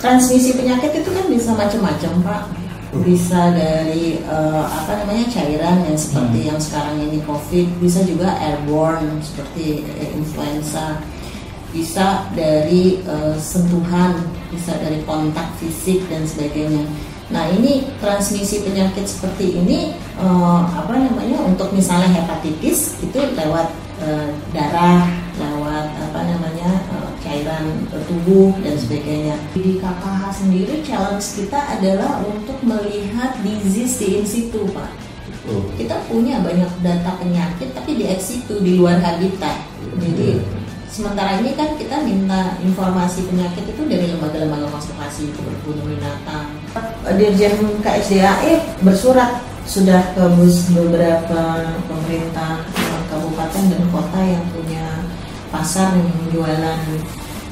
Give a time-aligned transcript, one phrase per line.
[0.00, 2.42] Transmisi penyakit itu kan bisa macam-macam Pak.
[3.04, 6.48] Bisa dari uh, apa namanya cairan yang seperti hmm.
[6.50, 10.98] yang sekarang ini COVID, bisa juga airborne seperti uh, influenza,
[11.70, 16.82] bisa dari uh, sentuhan, bisa dari kontak fisik dan sebagainya.
[17.30, 23.70] Nah ini transmisi penyakit seperti ini uh, apa namanya untuk misalnya hepatitis itu lewat
[24.02, 25.06] uh, darah,
[25.38, 26.59] lewat apa namanya
[27.50, 27.66] cairan
[28.06, 29.34] tubuh dan sebagainya.
[29.50, 34.90] Di KKH sendiri challenge kita adalah untuk melihat disease di in situ, Pak.
[35.50, 35.66] Oh.
[35.74, 39.66] Kita punya banyak data penyakit tapi di ex situ di luar habitat.
[39.98, 40.38] Jadi
[40.86, 46.46] sementara ini kan kita minta informasi penyakit itu dari lembaga-lembaga konservasi itu berbunyi binatang.
[47.18, 50.24] Dirjen KSDAE bersurat sudah ke
[50.76, 51.42] beberapa
[51.88, 52.62] pemerintah
[53.10, 54.86] kabupaten dan kota yang punya
[55.50, 56.80] pasar yang jualan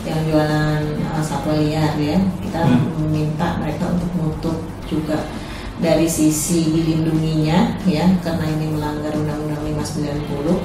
[0.08, 2.18] yang jualan uh, satwa liar ya.
[2.40, 3.04] Kita hmm.
[3.04, 4.56] meminta mereka untuk menutup
[4.88, 5.20] juga
[5.78, 10.58] dari sisi dilindunginya ya karena ini melanggar undang-undang 590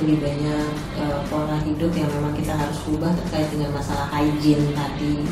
[0.00, 0.68] lebih banyak
[1.00, 5.24] uh, pola hidup yang memang kita harus ubah terkait dengan masalah hygiene tadi.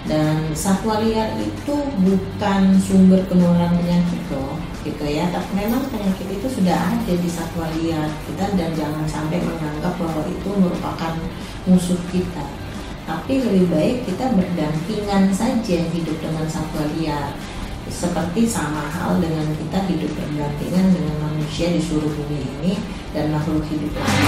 [0.00, 5.28] Dan satwa liar itu bukan sumber penularan penyakit loh gitu ya.
[5.30, 10.24] Tapi memang penyakit itu sudah ada di satwa liar kita dan jangan sampai menganggap bahwa
[10.26, 11.14] itu merupakan
[11.68, 12.59] musuh kita
[13.10, 17.34] tapi lebih baik kita berdampingan saja hidup dengan satwa liar
[17.90, 22.78] seperti sama hal dengan kita hidup berdampingan dengan manusia di seluruh bumi ini
[23.10, 24.22] dan makhluk hidup lain.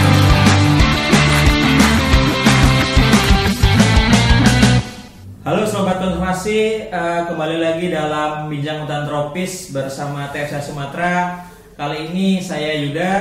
[5.47, 11.47] Halo Sobat Konservasi, uh, kembali lagi dalam Bincang Hutan Tropis bersama TFSA Sumatera.
[11.79, 13.15] Kali ini saya Yuda.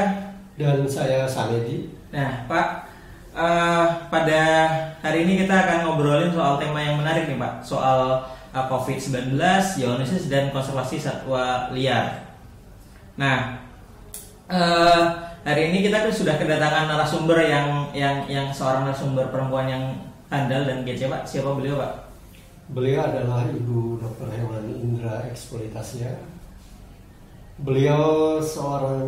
[0.57, 2.90] Dan saya Samedi Nah Pak,
[3.35, 4.41] uh, pada
[4.99, 9.35] hari ini kita akan ngobrolin soal tema yang menarik nih Pak, soal uh, COVID-19,
[9.77, 12.27] zoonosis dan konservasi satwa liar.
[13.15, 13.59] Nah,
[14.47, 15.01] uh,
[15.43, 19.83] hari ini kita kan sudah kedatangan narasumber yang yang yang seorang narasumber perempuan yang
[20.31, 21.27] handal dan kece Pak.
[21.27, 21.93] Siapa beliau Pak?
[22.71, 24.31] Beliau adalah Ibu Dr.
[24.31, 26.23] Hewan Indra Eksploitasia.
[27.59, 29.03] Beliau seorang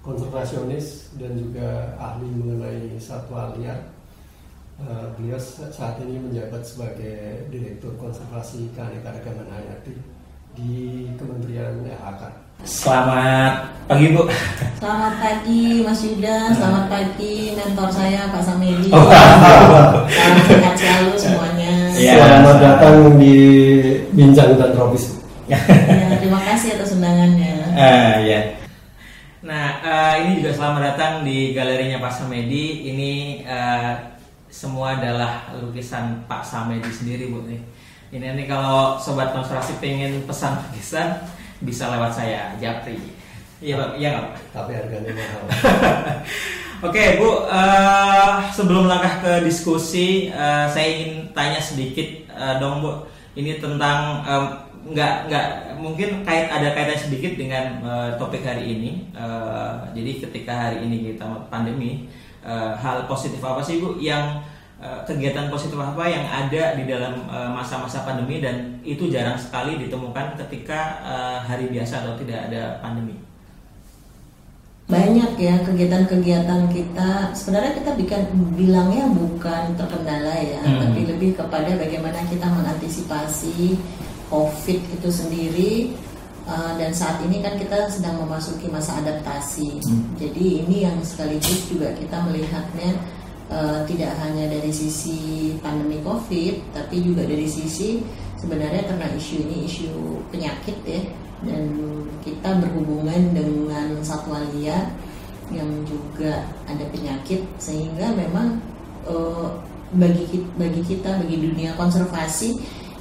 [0.00, 3.80] konservasionis dan juga ahli mengenai satwa liar.
[4.80, 5.36] Uh, beliau
[5.68, 9.92] saat ini menjabat sebagai Direktur Konservasi Keanekaragaman Hayati
[10.56, 12.32] di Kementerian LHK.
[12.64, 14.24] Selamat pagi Bu.
[14.80, 18.88] Selamat pagi Mas Yuda, selamat pagi mentor saya Pak Samedi.
[18.88, 19.04] Oh,
[20.08, 21.72] Salam sehat selalu semuanya.
[22.00, 23.36] Ya, selamat datang di
[24.16, 25.12] Bincang dan Tropis.
[25.44, 25.60] ya,
[26.16, 27.52] terima kasih atas undangannya.
[27.76, 28.59] Uh, ya.
[29.80, 32.92] Uh, ini juga selamat datang di galerinya Pak Samedi.
[32.92, 33.12] Ini
[33.48, 33.96] uh,
[34.52, 37.48] semua adalah lukisan Pak Samedi sendiri, Bu.
[37.48, 37.64] Nih.
[38.12, 41.24] Ini nih kalau sobat konservasi pengen pesan lukisan
[41.64, 43.00] bisa lewat saya, Japri.
[43.64, 43.90] Iya, Pak.
[43.96, 44.28] Iya, Pak.
[44.52, 45.42] Tapi harganya mahal.
[46.92, 47.48] Oke, Bu.
[47.48, 53.08] Uh, sebelum langkah ke diskusi, uh, saya ingin tanya sedikit uh, dong, Bu.
[53.32, 54.44] Ini tentang um,
[54.80, 55.46] nggak nggak
[55.76, 59.12] mungkin kait ada kaitan sedikit dengan uh, topik hari ini.
[59.12, 62.08] Uh, jadi ketika hari ini kita pandemi,
[62.40, 64.40] uh, hal positif apa sih bu yang
[64.80, 69.76] uh, kegiatan positif apa yang ada di dalam masa-masa uh, pandemi dan itu jarang sekali
[69.76, 73.30] ditemukan ketika uh, hari biasa atau tidak ada pandemi?
[74.90, 78.26] banyak ya kegiatan-kegiatan kita sebenarnya kita bikin
[78.58, 80.82] bilangnya bukan terkendala ya hmm.
[80.82, 83.78] tapi lebih kepada bagaimana kita mengantisipasi
[84.30, 85.72] COVID itu sendiri
[86.46, 89.82] uh, dan saat ini kan kita sedang memasuki masa adaptasi.
[89.82, 90.14] Hmm.
[90.16, 92.90] Jadi ini yang sekaligus juga kita melihatnya
[93.50, 98.00] uh, tidak hanya dari sisi pandemi COVID, tapi juga dari sisi
[98.40, 99.90] sebenarnya karena isu ini isu
[100.32, 101.02] penyakit ya
[101.44, 101.72] dan
[102.24, 104.92] kita berhubungan dengan satwa liar
[105.50, 108.60] yang juga ada penyakit sehingga memang
[109.08, 109.60] uh,
[109.90, 112.60] bagi bagi kita bagi dunia konservasi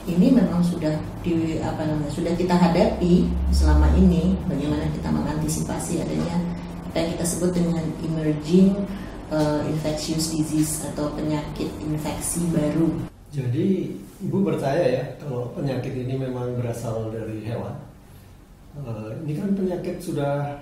[0.10, 6.38] ini memang sudah di apa namanya sudah kita hadapi selama ini bagaimana kita mengantisipasi adanya
[6.90, 8.74] apa yang kita sebut dengan emerging
[9.30, 12.90] uh, infectious disease atau penyakit infeksi baru.
[13.30, 13.94] Jadi
[14.26, 17.78] ibu percaya ya kalau penyakit ini memang berasal dari hewan.
[18.74, 20.58] Uh, ini kan penyakit sudah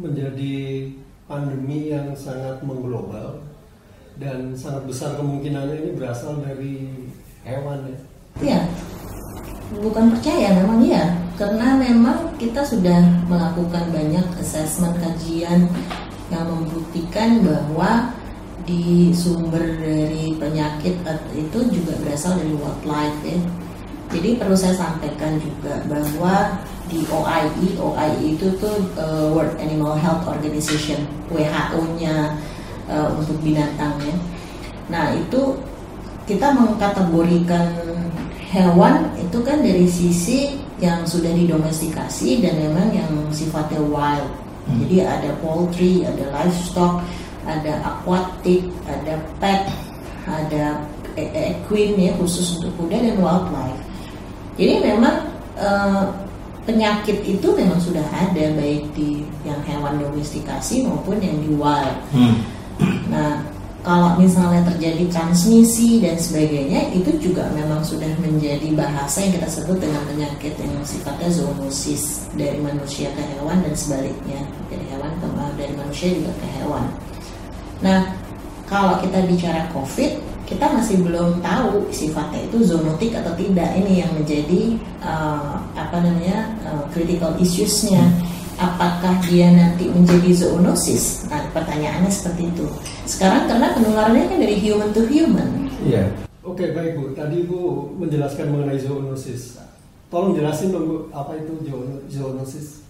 [0.00, 0.88] menjadi
[1.28, 3.38] pandemi yang sangat mengglobal
[4.16, 6.88] dan sangat besar kemungkinannya ini berasal dari
[7.44, 8.09] hewan ya
[8.40, 8.60] Iya,
[9.84, 15.68] bukan percaya memang iya karena memang kita sudah melakukan banyak assessment kajian
[16.28, 18.12] yang membuktikan bahwa
[18.68, 21.00] di sumber dari penyakit
[21.32, 23.40] itu juga berasal dari wildlife ya.
[24.10, 26.60] Jadi perlu saya sampaikan juga bahwa
[26.90, 32.34] di OIE, OIE itu tuh uh, World Animal Health Organization, WHO-nya
[32.90, 34.18] uh, untuk binatangnya.
[34.90, 35.56] Nah itu
[36.26, 37.70] kita mengkategorikan
[38.50, 44.26] hewan itu kan dari sisi yang sudah didomestikasi dan memang yang sifatnya wild.
[44.66, 44.82] Hmm.
[44.84, 47.00] Jadi ada poultry, ada livestock,
[47.46, 49.70] ada aquatic, ada pet,
[50.26, 50.82] ada
[51.16, 53.80] equine ya khusus untuk kuda dan wildlife.
[54.58, 56.10] Jadi memang uh,
[56.66, 61.96] penyakit itu memang sudah ada baik di yang hewan domestikasi maupun yang di wild.
[62.12, 62.34] Hmm.
[63.08, 63.40] Nah,
[63.80, 69.80] kalau misalnya terjadi transmisi dan sebagainya itu juga memang sudah menjadi bahasa yang kita sebut
[69.80, 74.40] dengan penyakit yang sifatnya zoonosis dari manusia ke hewan dan sebaliknya.
[74.68, 76.84] Dari hewan ke dari manusia juga ke hewan.
[77.80, 78.12] Nah,
[78.68, 83.70] kalau kita bicara COVID kita masih belum tahu sifatnya itu zoonotik atau tidak.
[83.78, 88.02] Ini yang menjadi uh, apa namanya uh, critical issuesnya.
[88.60, 91.24] Apakah dia nanti menjadi zoonosis?
[91.32, 92.66] Nah pertanyaannya seperti itu
[93.06, 96.10] sekarang karena penularannya kan dari human to human iya
[96.42, 99.60] oke baik bu tadi bu menjelaskan mengenai zoonosis
[100.10, 101.52] tolong jelasin dong bu apa itu
[102.10, 102.80] zoonosis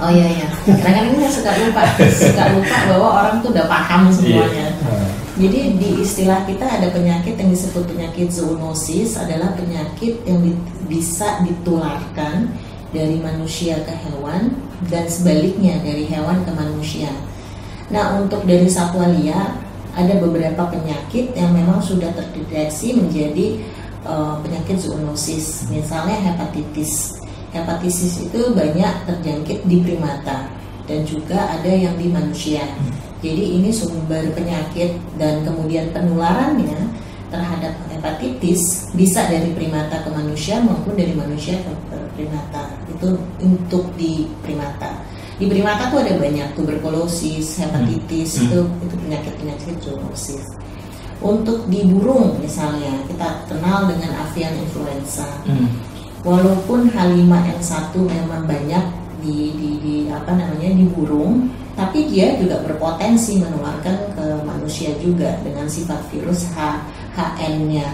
[0.00, 0.48] Oh iya iya.
[0.66, 4.72] Kadang-kadang kita suka lupa, suka lupa bahwa orang tuh udah paham semuanya.
[4.72, 5.06] Yeah.
[5.32, 10.52] Jadi di istilah kita ada penyakit yang disebut penyakit zoonosis adalah penyakit yang di,
[10.92, 12.52] bisa ditularkan
[12.92, 14.52] dari manusia ke hewan
[14.92, 17.08] dan sebaliknya dari hewan ke manusia.
[17.92, 19.52] Nah untuk dari satwa liar
[19.92, 23.60] ada beberapa penyakit yang memang sudah terdeteksi menjadi
[24.08, 27.20] uh, penyakit zoonosis, misalnya hepatitis
[27.52, 30.48] hepatitis itu banyak terjangkit di primata
[30.88, 32.64] dan juga ada yang di manusia.
[33.22, 36.90] Jadi ini sumber penyakit dan kemudian penularannya
[37.30, 42.72] terhadap hepatitis bisa dari primata ke manusia maupun dari manusia ke primata.
[42.90, 45.11] Itu untuk di primata.
[45.40, 48.44] Di primata tuh ada banyak tuberkulosis, hepatitis hmm.
[48.48, 50.44] itu itu penyakit-penyakit zoonosis.
[51.22, 55.28] Untuk di burung misalnya kita kenal dengan avian influenza.
[55.46, 55.92] Hmm
[56.22, 58.84] walaupun H5N1 memang banyak
[59.22, 65.38] di, di, di apa namanya di burung tapi dia juga berpotensi menularkan ke manusia juga
[65.42, 66.84] dengan sifat virus H
[67.16, 67.88] HN-nya.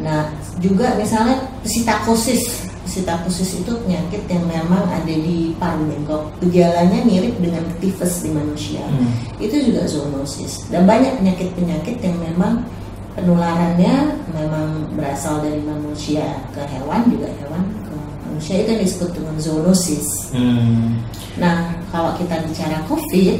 [0.00, 0.30] Nah,
[0.62, 2.69] juga misalnya psitakosis.
[2.90, 6.34] Psitakosis itu penyakit yang memang ada di paru bengkok.
[6.42, 8.82] Gejalanya mirip dengan tifus di manusia.
[8.82, 9.14] Hmm.
[9.38, 10.66] Itu juga zoonosis.
[10.74, 12.66] Dan banyak penyakit-penyakit yang memang
[13.14, 17.94] penularannya memang berasal dari manusia ke hewan juga hewan ke
[18.26, 20.34] manusia itu yang disebut dengan zoonosis.
[20.34, 20.98] Hmm.
[21.38, 23.38] Nah kalau kita bicara COVID,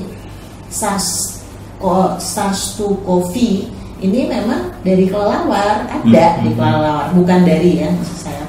[0.71, 1.43] SARS
[2.23, 2.87] SARS-2
[4.01, 6.43] ini memang dari kelelawar ada hmm.
[6.45, 8.40] di kelelawar bukan dari ya maksud saya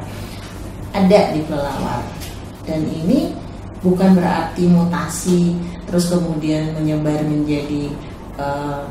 [0.91, 2.03] ada di kelelawar
[2.67, 3.31] dan ini
[3.81, 5.57] bukan berarti mutasi
[5.89, 7.91] terus kemudian menyebar menjadi
[8.37, 8.85] uh,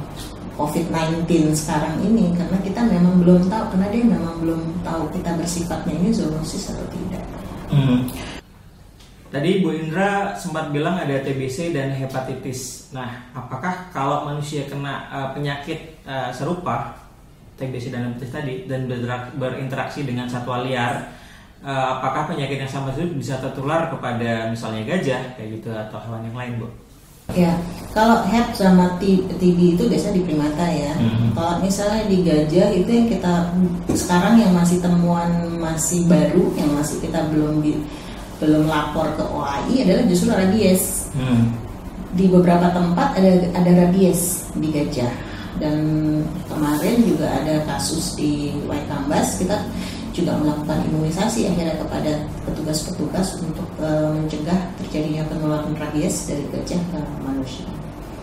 [0.61, 5.95] COVID-19 sekarang ini karena kita memang belum tahu karena dia memang belum tahu kita bersifatnya
[5.97, 7.25] ini zoonosis atau tidak.
[7.73, 8.05] Hmm.
[9.31, 12.91] Tadi Bu Indra sempat bilang ada TBC dan hepatitis.
[12.91, 16.99] Nah, apakah kalau manusia kena uh, penyakit uh, serupa
[17.55, 18.91] TBC dan hepatitis tadi dan
[19.39, 21.15] berinteraksi dengan satwa liar,
[21.65, 26.27] uh, apakah penyakit yang sama itu bisa tertular kepada misalnya gajah kayak gitu atau hewan
[26.29, 26.69] yang lain, Bu?
[27.31, 27.55] Ya,
[27.95, 30.91] kalau Hep sama TB itu biasa di primata ya.
[30.99, 31.31] Hmm.
[31.31, 33.55] Kalau misalnya di gajah itu yang kita
[33.95, 35.31] sekarang yang masih temuan
[35.63, 37.79] masih baru yang masih kita belum di,
[38.43, 41.07] belum lapor ke OAI adalah justru rabies.
[41.15, 41.55] Hmm.
[42.19, 45.31] Di beberapa tempat ada ada rabies di gajah
[45.63, 45.77] dan
[46.51, 49.61] kemarin juga ada kasus di Waikambas kita
[50.21, 52.13] juga melakukan imunisasi akhirnya kepada
[52.45, 57.69] petugas-petugas untuk uh, mencegah terjadinya penularan rabies dari gajah ke manusia.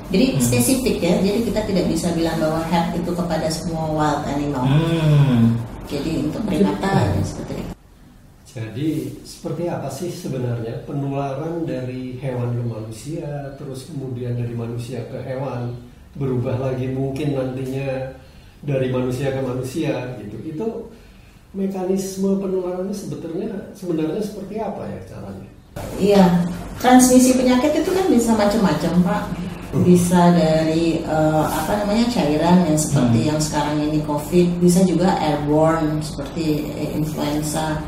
[0.08, 0.40] Jadi hmm.
[0.40, 4.64] spesifik ya, jadi kita tidak bisa bilang bahwa HEP itu kepada semua wild animal.
[4.64, 5.60] Hmm.
[5.92, 7.74] Jadi untuk primata ya seperti itu.
[8.58, 8.88] Jadi
[9.22, 15.76] seperti apa sih sebenarnya penularan dari hewan ke manusia, terus kemudian dari manusia ke hewan,
[16.18, 18.18] berubah lagi mungkin nantinya
[18.64, 20.38] dari manusia ke manusia gitu.
[20.42, 20.68] Itu
[21.56, 25.50] mekanisme penularannya sebetulnya sebenarnya seperti apa ya caranya?
[25.98, 26.24] Iya,
[26.82, 29.24] transmisi penyakit itu kan bisa macam-macam pak.
[29.68, 29.84] Hmm.
[29.84, 33.30] Bisa dari uh, apa namanya cairan yang seperti hmm.
[33.36, 37.84] yang sekarang ini COVID, bisa juga airborne seperti influenza,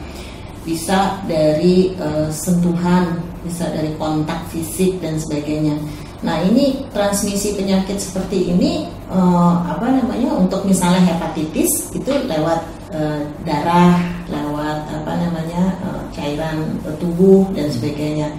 [0.68, 5.80] bisa dari uh, sentuhan, bisa dari kontak fisik dan sebagainya.
[6.20, 12.60] Nah ini transmisi penyakit seperti ini uh, apa namanya untuk misalnya hepatitis itu lewat
[12.94, 18.30] uh, darah, lewat apa namanya uh, cairan tubuh dan sebagainya.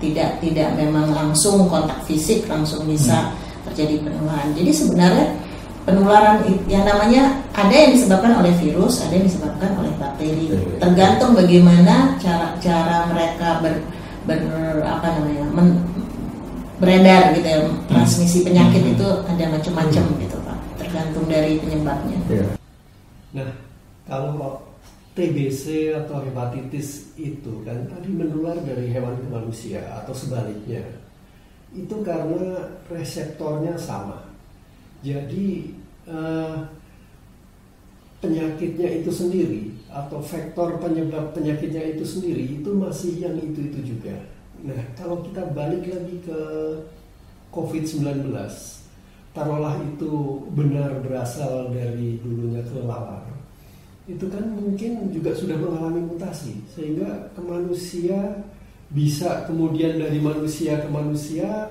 [0.00, 3.68] Tidak tidak memang langsung kontak fisik langsung bisa hmm.
[3.68, 4.48] terjadi penularan.
[4.56, 5.26] Jadi sebenarnya
[5.84, 10.56] penularan yang namanya ada yang disebabkan oleh virus, ada yang disebabkan oleh bakteri.
[10.80, 13.84] Tergantung bagaimana cara cara mereka ber,
[14.24, 14.40] ber
[14.88, 15.68] apa namanya men,
[16.80, 17.60] beredar gitu ya
[17.92, 18.92] transmisi penyakit hmm.
[18.96, 20.20] itu ada macam-macam hmm.
[20.24, 22.18] gitu pak tergantung dari penyebabnya.
[22.32, 22.44] Ya.
[23.36, 23.69] Nah
[24.04, 24.62] kalau
[25.12, 30.80] TBC atau hepatitis itu kan tadi menular dari hewan ke manusia atau sebaliknya.
[31.74, 34.30] Itu karena reseptornya sama.
[35.02, 35.74] Jadi
[36.06, 36.56] eh,
[38.20, 44.14] penyakitnya itu sendiri atau faktor penyebab penyakitnya itu sendiri itu masih yang itu itu juga.
[44.60, 46.40] Nah, kalau kita balik lagi ke
[47.50, 48.28] COVID-19,
[49.32, 53.24] taruhlah itu benar berasal dari dulunya kelelawar,
[54.10, 58.42] itu kan mungkin juga sudah mengalami mutasi, sehingga ke manusia
[58.90, 61.70] bisa kemudian dari manusia ke manusia,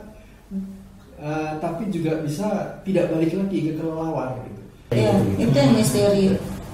[1.19, 4.39] uh, tapi juga bisa tidak balik lagi ke kelelawar.
[4.39, 4.61] Gitu.
[4.95, 6.27] Ya, itu yang misteri.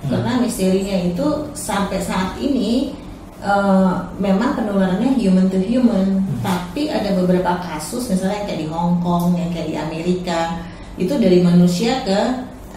[0.06, 2.94] Karena misterinya itu sampai saat ini
[3.42, 9.34] uh, memang penularannya human to human, tapi ada beberapa kasus misalnya kayak di Hong Kong,
[9.34, 10.62] yang kayak di Amerika,
[11.02, 12.20] itu dari manusia ke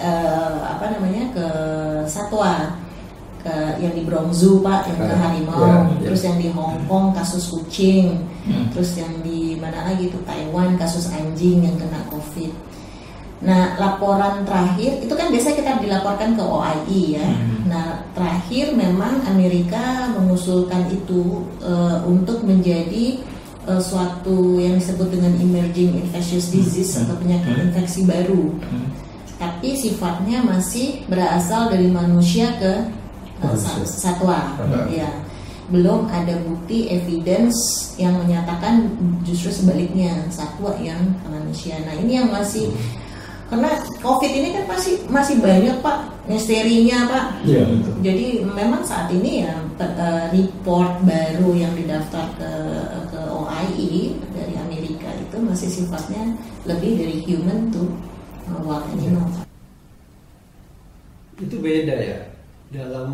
[0.01, 1.47] uh, apa namanya ke
[2.09, 2.78] satwa,
[3.49, 6.01] ke yang di Bronx Zoo pak, yang ke ah, harimau, yeah, yeah.
[6.05, 8.69] terus yang di Hong Kong kasus kucing, hmm.
[8.77, 12.69] terus yang di mana lagi itu Taiwan kasus anjing yang kena COVID.
[13.39, 17.29] Nah, laporan terakhir itu kan biasa kita dilaporkan ke OIE ya.
[17.31, 17.71] Hmm.
[17.71, 23.23] Nah, terakhir memang Amerika mengusulkan itu uh, untuk menjadi
[23.71, 27.07] uh, suatu yang disebut dengan emerging infectious disease hmm.
[27.07, 27.65] atau penyakit hmm.
[27.71, 28.59] infeksi baru.
[28.59, 28.91] Hmm.
[29.39, 32.91] Tapi sifatnya masih berasal dari manusia ke
[33.87, 34.59] satwa.
[34.59, 34.89] Hmm.
[34.91, 35.11] Ya.
[35.69, 37.55] Belum ada bukti evidence
[38.01, 38.89] yang menyatakan
[39.21, 41.77] justru sebaliknya satwa yang ke manusia.
[41.85, 43.09] Nah, ini yang masih hmm
[43.49, 47.95] karena covid ini kan masih masih banyak pak misterinya pak ya, betul.
[48.05, 52.51] jadi memang saat ini ya eh, report baru yang didaftar ke
[53.09, 56.37] ke OIE dari Amerika itu masih sifatnya
[56.69, 57.89] lebih dari human to
[58.61, 59.45] wild animal ya.
[61.41, 62.19] itu beda ya
[62.69, 63.11] dalam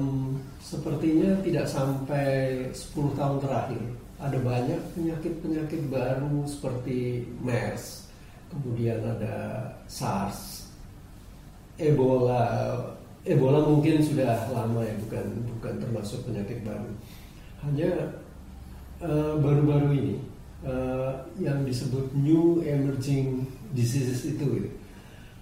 [0.59, 2.29] sepertinya tidak sampai
[2.75, 3.83] 10 tahun terakhir
[4.19, 8.05] ada banyak penyakit-penyakit baru seperti MERS
[8.55, 10.71] kemudian ada SARS,
[11.75, 12.79] Ebola.
[13.27, 15.27] Ebola mungkin sudah lama ya, bukan
[15.59, 16.91] bukan termasuk penyakit baru.
[17.65, 17.91] Hanya
[19.01, 20.17] eh, baru-baru uh, ini
[20.69, 24.69] uh, yang disebut new emerging diseases itu.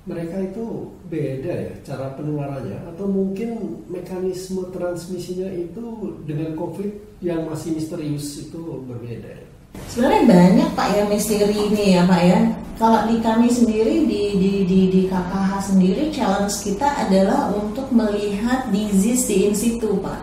[0.02, 7.78] Mereka itu beda ya cara penularannya atau mungkin mekanisme transmisinya itu dengan COVID yang masih
[7.78, 9.30] misterius itu berbeda.
[9.30, 9.46] Ya?
[9.86, 12.40] Sebenarnya banyak Pak ya misteri ini ya Pak ya.
[12.82, 18.66] Kalau di kami sendiri di di di, di KKH sendiri challenge kita adalah untuk melihat
[18.74, 20.18] disease di in situ Pak.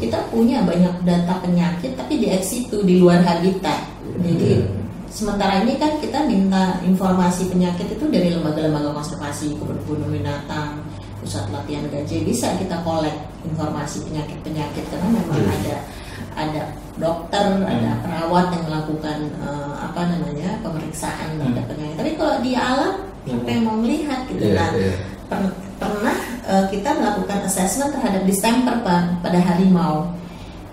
[0.00, 3.92] Kita punya banyak data penyakit tapi di ex situ di luar habitat.
[4.24, 4.85] Jadi yeah.
[5.10, 10.82] Sementara ini kan kita minta informasi penyakit itu dari lembaga-lembaga konservasi kebun binatang,
[11.22, 15.56] pusat latihan gajah bisa kita kolek informasi penyakit-penyakit karena memang yeah.
[15.56, 15.76] ada
[16.36, 16.62] ada
[17.00, 17.64] dokter, hmm.
[17.64, 21.72] ada perawat yang melakukan uh, apa namanya pemeriksaan terhadap hmm.
[21.72, 21.96] penyakit.
[21.96, 22.94] Tapi kalau di alam
[23.26, 24.98] siapa yang mau melihat gitu yeah, nah yeah.
[25.26, 25.40] Per,
[25.82, 28.78] pernah uh, kita melakukan assessment terhadap distemper
[29.18, 30.14] pada harimau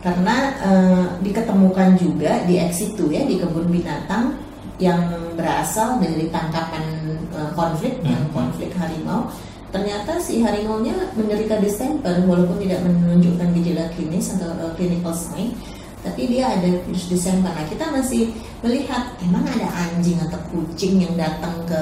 [0.03, 4.36] karena uh, diketemukan juga di ex situ ya di kebun binatang
[4.75, 5.00] yang
[5.39, 6.83] berasal dari tangkapan
[7.31, 8.12] uh, konflik hmm.
[8.12, 9.31] yang konflik harimau
[9.72, 15.55] ternyata si harimau nya menderita distemper walaupun tidak menunjukkan gejala klinis atau uh, clinical sign
[16.03, 21.15] tapi dia ada virus distemper nah kita masih melihat emang ada anjing atau kucing yang
[21.15, 21.81] datang ke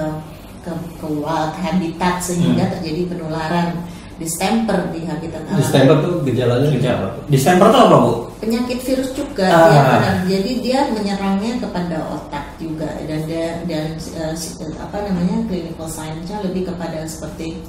[0.61, 0.69] ke,
[1.01, 2.73] ke wild habitat sehingga hmm.
[2.77, 3.81] terjadi penularan
[4.21, 5.57] distemper di habitat alam.
[5.57, 7.07] Distemper tuh gejalanya gejala.
[7.25, 8.13] Distemper tuh apa bu?
[8.37, 9.69] Penyakit virus juga ah.
[9.73, 10.15] ya benar.
[10.29, 14.33] Jadi dia menyerangnya kepada otak juga dan dia, dan uh,
[14.77, 17.65] apa namanya clinical sign-nya lebih kepada seperti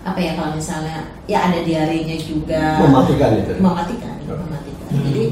[0.00, 5.04] apa ya kalau misalnya ya ada diarenya juga mematikan itu mematikan mematikan hmm.
[5.12, 5.24] jadi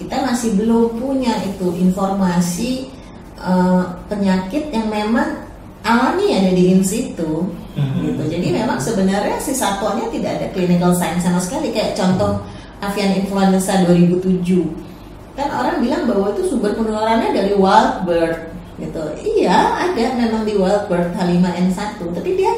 [0.00, 2.88] kita masih belum punya itu informasi
[3.36, 5.44] uh, penyakit yang memang
[5.84, 7.44] alami ada di in situ
[7.76, 8.00] hmm.
[8.06, 8.22] gitu.
[8.26, 11.70] Jadi memang sebenarnya si satuannya tidak ada clinical sign sama sekali.
[11.70, 12.42] Kayak contoh
[12.80, 14.90] avian influenza 2007
[15.38, 18.50] kan orang bilang bahwa itu sumber penularannya dari wild bird
[18.80, 19.02] gitu.
[19.40, 22.52] Iya ada memang di wild bird H5N1 tapi dia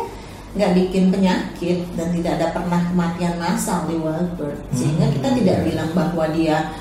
[0.52, 4.58] nggak bikin penyakit dan tidak ada pernah kematian massal di wild bird.
[4.74, 6.74] Sehingga kita Hmm, tidak bilang bahwa dia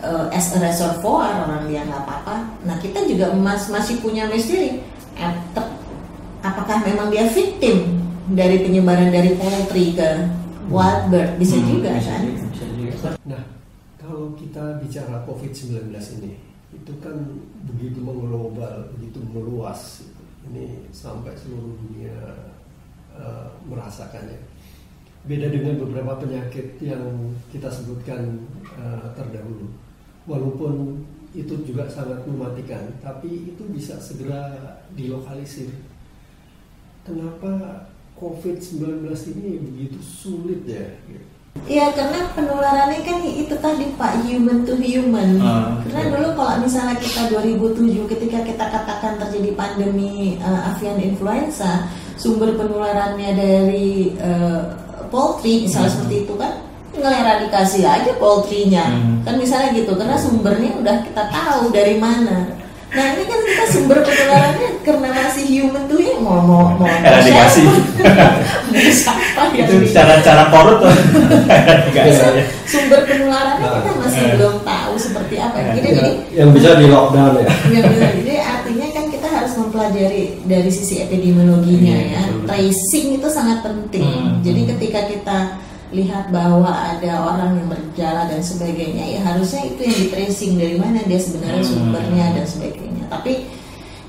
[0.00, 2.36] uh, as a reservoir orang dia nggak apa-apa.
[2.64, 4.80] Nah kita juga mas masih punya misteri.
[5.52, 5.69] Te-
[6.40, 8.00] apakah memang dia victim
[8.32, 10.08] dari penyebaran dari poultry ke
[10.70, 13.10] wild bird bisa Hmm, juga bisa kan juga, bisa juga.
[13.26, 13.42] Nah,
[13.98, 15.90] kalau kita bicara COVID-19
[16.22, 16.32] ini,
[16.70, 17.16] itu kan
[17.66, 20.02] begitu mengglobal, begitu meluas.
[20.06, 20.22] gitu.
[20.50, 22.16] Ini sampai seluruh dunia
[23.18, 24.38] eh, merasakannya.
[25.20, 28.40] Beda dengan beberapa penyakit yang kita sebutkan
[28.78, 29.68] eh, terdahulu.
[30.24, 31.02] Walaupun
[31.34, 34.50] itu juga sangat mematikan, tapi itu bisa segera
[34.94, 35.70] dilokalisir.
[37.04, 37.50] Kenapa
[38.20, 40.84] COVID-19 ini begitu sulit ya?
[41.66, 45.42] Iya karena penularannya kan itu tadi Pak human to human.
[45.42, 46.14] Ah, karena betul.
[46.14, 53.30] dulu kalau misalnya kita 2007 ketika kita katakan terjadi pandemi uh, avian influenza, sumber penularannya
[53.34, 54.62] dari uh,
[55.10, 55.96] poultry misalnya Hmm.
[55.98, 56.52] seperti itu kan
[56.94, 58.86] ngeleradikasi aja poultry-nya.
[58.86, 59.26] Hmm.
[59.26, 62.59] Kan misalnya gitu karena sumbernya udah kita tahu dari mana.
[62.90, 67.62] Nah ini kan kita sumber penularannya karena masih human to human mau mau mau Eradikasi.
[69.50, 70.92] itu cara-cara korut tuh
[71.86, 72.26] bisa
[72.66, 74.30] sumber penularannya Nah, kita masih eh.
[74.34, 75.56] belum tahu seperti apa.
[75.56, 77.46] Eh, Jadi, Ya, jadi yang bisa di lockdown ya.
[77.74, 78.10] yang benar.
[78.16, 82.22] jadi artinya kan kita harus mempelajari dari sisi epidemiologinya Iya, ya.
[82.48, 84.02] Tracing itu sangat penting.
[84.02, 84.70] Hmm, Jadi hmm.
[84.74, 85.38] ketika kita
[85.90, 90.76] lihat bahwa ada orang yang bergejala dan sebagainya, ya harusnya itu yang di tracing dari
[90.76, 91.72] mana dia sebenarnya Hmm.
[91.72, 93.04] sumbernya dan sebagainya.
[93.06, 93.32] Tapi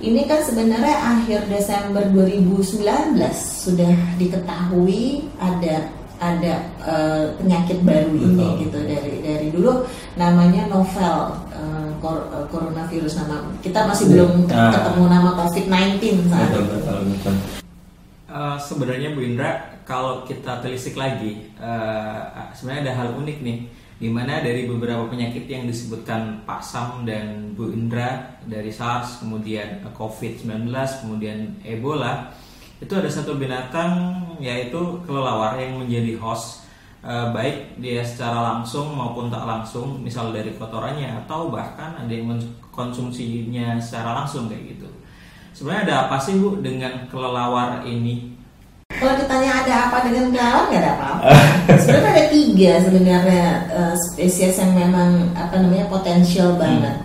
[0.02, 6.54] ini kan sebenarnya akhir Desember 2019 sudah diketahui ada ada
[6.86, 8.62] eh, penyakit baru ini Betul.
[8.62, 9.86] gitu dari dari dulu
[10.16, 11.18] namanya novel
[11.50, 14.12] eh, kor- eh, coronavirus nama kita masih Iya.
[14.14, 14.70] belum Ah.
[14.70, 16.74] ketemu nama COVID-19 saat betul itu.
[16.78, 17.61] betul betul
[18.32, 22.20] Eh, sebenarnya Bu Indra kalau kita telisik lagi eh,
[22.56, 23.60] sebenarnya ada hal unik nih
[24.00, 29.84] di mana dari beberapa penyakit yang disebutkan Pak Sam dan Bu Indra dari SARS kemudian
[29.84, 30.72] eh, COVID-19
[31.04, 32.32] kemudian Ebola
[32.80, 36.64] itu ada satu binatang yaitu kelelawar yang menjadi host
[37.04, 42.32] eh, baik dia secara langsung maupun tak langsung misal dari kotorannya atau bahkan ada yang
[42.32, 44.88] mengkonsumsinya secara langsung kayak gitu
[45.52, 48.34] Sebenarnya ada apa sih Bu dengan kelelawar ini?
[48.92, 51.28] Kalau ditanya ada apa dengan kelelawar nggak ada apa-apa.
[51.82, 57.02] sebenarnya ada tiga sebenarnya eh, spesies yang memang apa namanya potensial banget.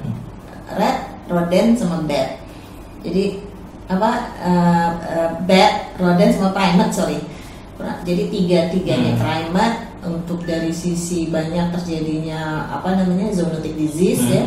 [0.76, 0.98] Rat,
[1.30, 2.38] rodent, sama bat.
[3.02, 3.40] Jadi
[3.86, 4.10] apa
[4.42, 7.20] eh, eh, bat, rodent sama primate sorry.
[7.76, 9.20] Jadi tiga tiganya Hmm.
[9.20, 14.32] primate untuk dari sisi banyak terjadinya apa namanya zoonotic disease Hmm.
[14.32, 14.44] ya.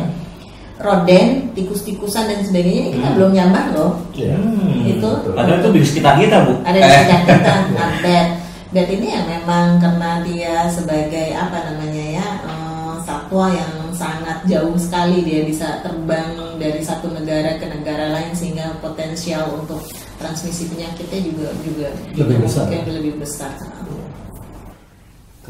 [0.80, 3.16] Rodent, tikus-tikusan dan sebagainya ini kita Hmm.
[3.16, 3.92] belum nyambah loh.
[4.12, 4.32] Ya.
[4.32, 5.10] Hmm, Itu.
[5.30, 6.52] Padahal itu di sekitar kita Bu.
[6.62, 8.26] ada di sekitar kita nah, bed
[8.70, 14.72] bed ini ya memang karena dia sebagai apa namanya ya eh, satwa yang sangat jauh
[14.74, 19.82] sekali dia bisa terbang dari satu negara ke negara lain sehingga potensial untuk
[20.16, 22.64] transmisi penyakitnya juga juga Lebih besar.
[22.64, 23.52] mungkin lebih besar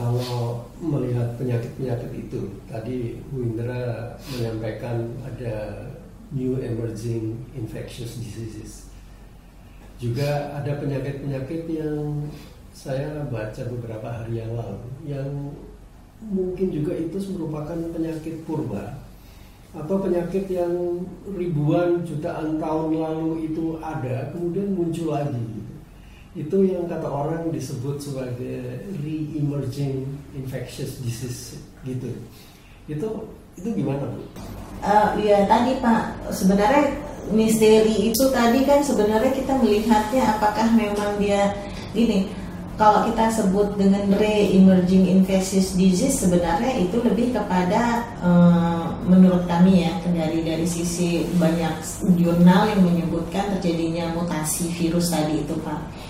[0.00, 5.84] Kalau melihat penyakit-penyakit itu, tadi Bu Indra menyampaikan ada
[6.32, 8.88] new emerging infectious diseases.
[10.00, 12.24] Juga ada penyakit-penyakit yang
[12.72, 15.52] saya baca beberapa hari yang lalu yang
[16.24, 19.04] mungkin juga itu merupakan penyakit purba
[19.76, 25.60] atau penyakit yang ribuan jutaan tahun lalu itu ada kemudian muncul lagi.
[26.38, 30.06] Itu yang kata orang disebut sebagai re-emerging
[30.38, 32.06] infectious disease gitu.
[32.86, 33.26] Itu
[33.58, 34.22] itu gimana bu?
[34.80, 36.30] Eh, ya tadi Pak.
[36.30, 36.94] Sebenarnya
[37.34, 41.52] misteri itu tadi kan sebenarnya kita melihatnya apakah memang dia
[41.90, 42.30] gini
[42.80, 49.98] kalau kita sebut dengan re-emerging infectious disease sebenarnya itu lebih kepada eh, menurut kami ya
[50.08, 51.74] dari dari sisi banyak
[52.16, 56.09] jurnal yang menyebutkan terjadinya mutasi virus tadi itu Pak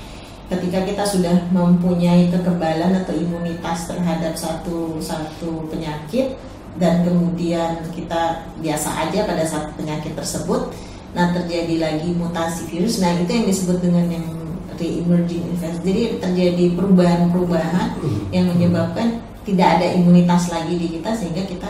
[0.51, 6.35] ketika kita sudah mempunyai kekebalan atau imunitas terhadap satu satu penyakit
[6.75, 10.75] dan kemudian kita biasa aja pada saat penyakit tersebut
[11.11, 12.99] nah terjadi lagi mutasi virus.
[12.99, 14.27] Nah itu yang disebut dengan yang
[14.75, 17.99] re-emerging infection jadi terjadi perubahan-perubahan
[18.31, 21.67] yang menyebabkan tidak ada imunitas lagi di kita sehingga kita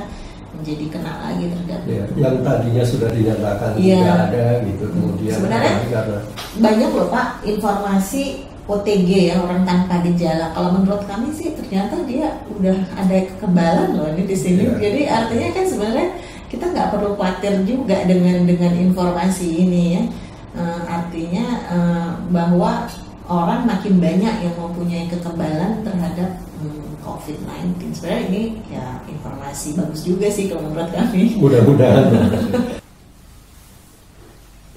[0.52, 3.96] menjadi kena lagi terhadap Ya, yang tadinya sudah dinyatakan Iya.
[3.96, 6.18] tidak ada gitu kemudian Sebenarnya- karena
[6.60, 8.24] banyak loh pak informasi
[8.70, 10.54] OTG ya orang tanpa gejala.
[10.54, 14.70] Kalau menurut kami sih ternyata dia udah ada kekebalan loh ini di sini.
[14.70, 14.78] Iya.
[14.78, 16.08] Jadi artinya kan sebenarnya
[16.46, 20.02] kita nggak perlu khawatir juga dengan dengan informasi ini ya.
[20.50, 22.82] Uh, artinya uh, bahwa
[23.30, 27.94] orang makin banyak yang mempunyai kekebalan terhadap hmm, COVID-19.
[27.94, 31.38] Sebenarnya ini ya informasi bagus juga sih kalau menurut kami.
[31.38, 32.10] Mudah-mudahan.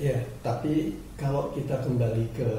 [0.06, 2.50] ya, tapi kalau kita kembali ke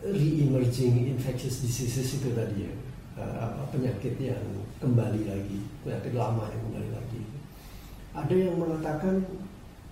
[0.00, 2.72] re-emerging infectious diseases itu tadi ya,
[3.20, 4.40] apa penyakit yang
[4.80, 7.22] kembali lagi, penyakit lama yang kembali lagi.
[8.16, 9.20] Ada yang mengatakan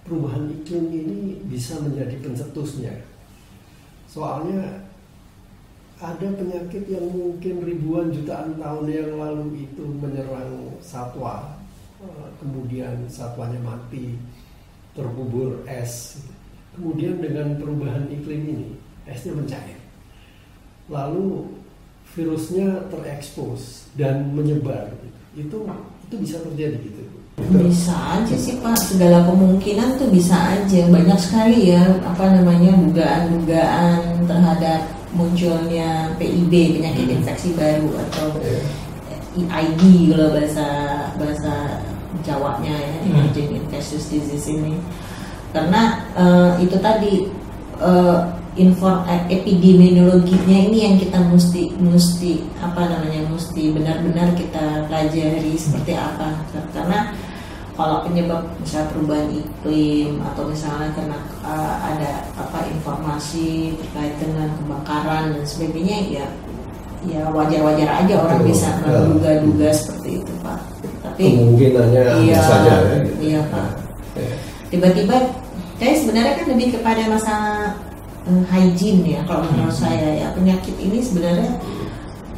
[0.09, 3.05] perubahan iklim ini bisa menjadi pencetusnya.
[4.09, 4.81] Soalnya
[6.01, 11.53] ada penyakit yang mungkin ribuan jutaan tahun yang lalu itu menyerang satwa,
[12.01, 14.17] eh, kemudian satwanya mati,
[14.97, 16.17] terkubur es.
[16.73, 18.69] Kemudian dengan perubahan iklim ini,
[19.05, 19.79] esnya mencair.
[20.89, 21.53] Lalu
[22.17, 24.93] virusnya terekspos dan menyebar.
[25.37, 25.69] Itu
[26.09, 27.03] itu bisa terjadi gitu.
[27.41, 30.85] Bisa aja sih Pak, segala kemungkinan tuh bisa aja.
[30.89, 37.17] Banyak sekali ya apa namanya dugaan-dugaan terhadap munculnya PIB penyakit hmm.
[37.21, 38.29] infeksi baru atau
[39.37, 40.67] EID kalau bahasa
[41.17, 41.55] bahasa
[42.23, 43.09] Jawanya ya hmm.
[43.09, 44.77] emerging infectious disease ini
[45.53, 47.29] karena uh, itu tadi
[47.79, 55.57] uh, inform uh, epidemiologinya ini yang kita mesti mesti apa namanya mesti benar-benar kita pelajari
[55.57, 56.37] seperti apa
[56.77, 57.13] karena
[57.73, 65.33] kalau penyebab misalnya perubahan iklim atau misalnya karena uh, ada apa informasi terkait dengan kebakaran
[65.33, 66.27] dan sebagainya ya
[67.03, 68.79] ya wajar-wajar aja orang bisa ya.
[68.85, 69.75] menduga-duga ya.
[69.75, 70.59] seperti itu pak
[71.03, 73.69] tapi kemungkinannya iya, saja ya iya pak
[74.15, 74.35] ya.
[74.71, 75.17] tiba-tiba
[75.83, 77.75] saya sebenarnya kan lebih kepada masalah
[78.31, 79.83] uh, hygiene ya kalau menurut hmm.
[79.83, 80.27] saya ya.
[80.31, 81.59] Penyakit ini sebenarnya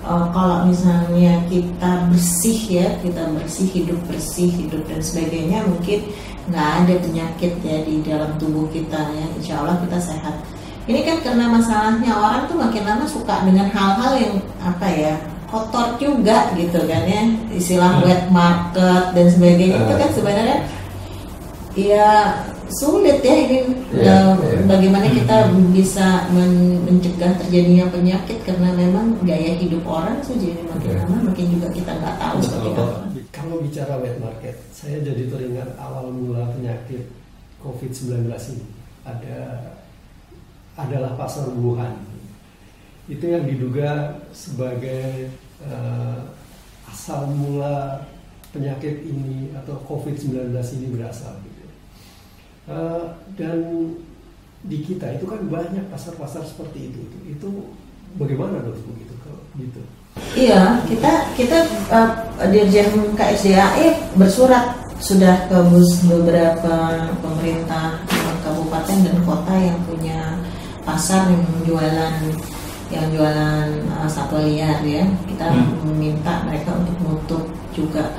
[0.01, 6.09] uh, kalau misalnya kita bersih ya kita bersih hidup bersih hidup dan sebagainya mungkin
[6.49, 9.27] nggak ada penyakit ya di dalam tubuh kita ya.
[9.37, 10.41] Insya Allah kita sehat.
[10.89, 15.15] Ini kan karena masalahnya orang tuh makin lama suka dengan hal-hal yang apa ya
[15.53, 17.29] kotor juga gitu kan ya.
[17.53, 18.05] Istilah hmm.
[18.09, 20.59] wet market dan sebagainya itu kan sebenarnya
[21.77, 22.09] ya
[22.79, 23.59] sulit ya ini
[23.95, 24.67] yeah, uh, yeah.
[24.67, 30.91] bagaimana kita bisa men mencegah terjadinya penyakit karena memang gaya hidup orang saja jadi makin
[30.91, 31.01] yeah.
[31.07, 32.85] lama makin juga kita nggak tahu seperti apa.
[33.35, 37.03] Kalau bicara wet market, saya jadi teringat awal mula penyakit
[37.59, 38.67] COVID-19 ini
[39.03, 39.39] ada
[40.79, 41.99] adalah pasar Wuhan.
[43.11, 45.29] Itu yang diduga sebagai
[45.67, 46.25] uh,
[46.89, 48.07] asal mula
[48.55, 51.35] penyakit ini atau COVID-19 ini berasal.
[52.65, 53.61] Uh, dan
[54.65, 56.99] di kita itu kan banyak pasar-pasar seperti itu.
[57.05, 57.49] Itu, itu
[58.17, 59.81] bagaimana dok begitu kalau gitu?
[60.35, 61.59] Iya, kita kita
[61.91, 62.11] uh,
[62.49, 65.59] Dirjen KSDAE bersurat sudah ke
[66.09, 68.01] beberapa pemerintah
[68.41, 70.21] kabupaten dan kota yang punya
[70.85, 72.15] pasar yang jualan
[72.89, 73.69] yang jualan
[74.01, 75.05] uh, satwa liar ya.
[75.29, 75.93] Kita hmm.
[75.93, 78.15] meminta mereka untuk menutup juga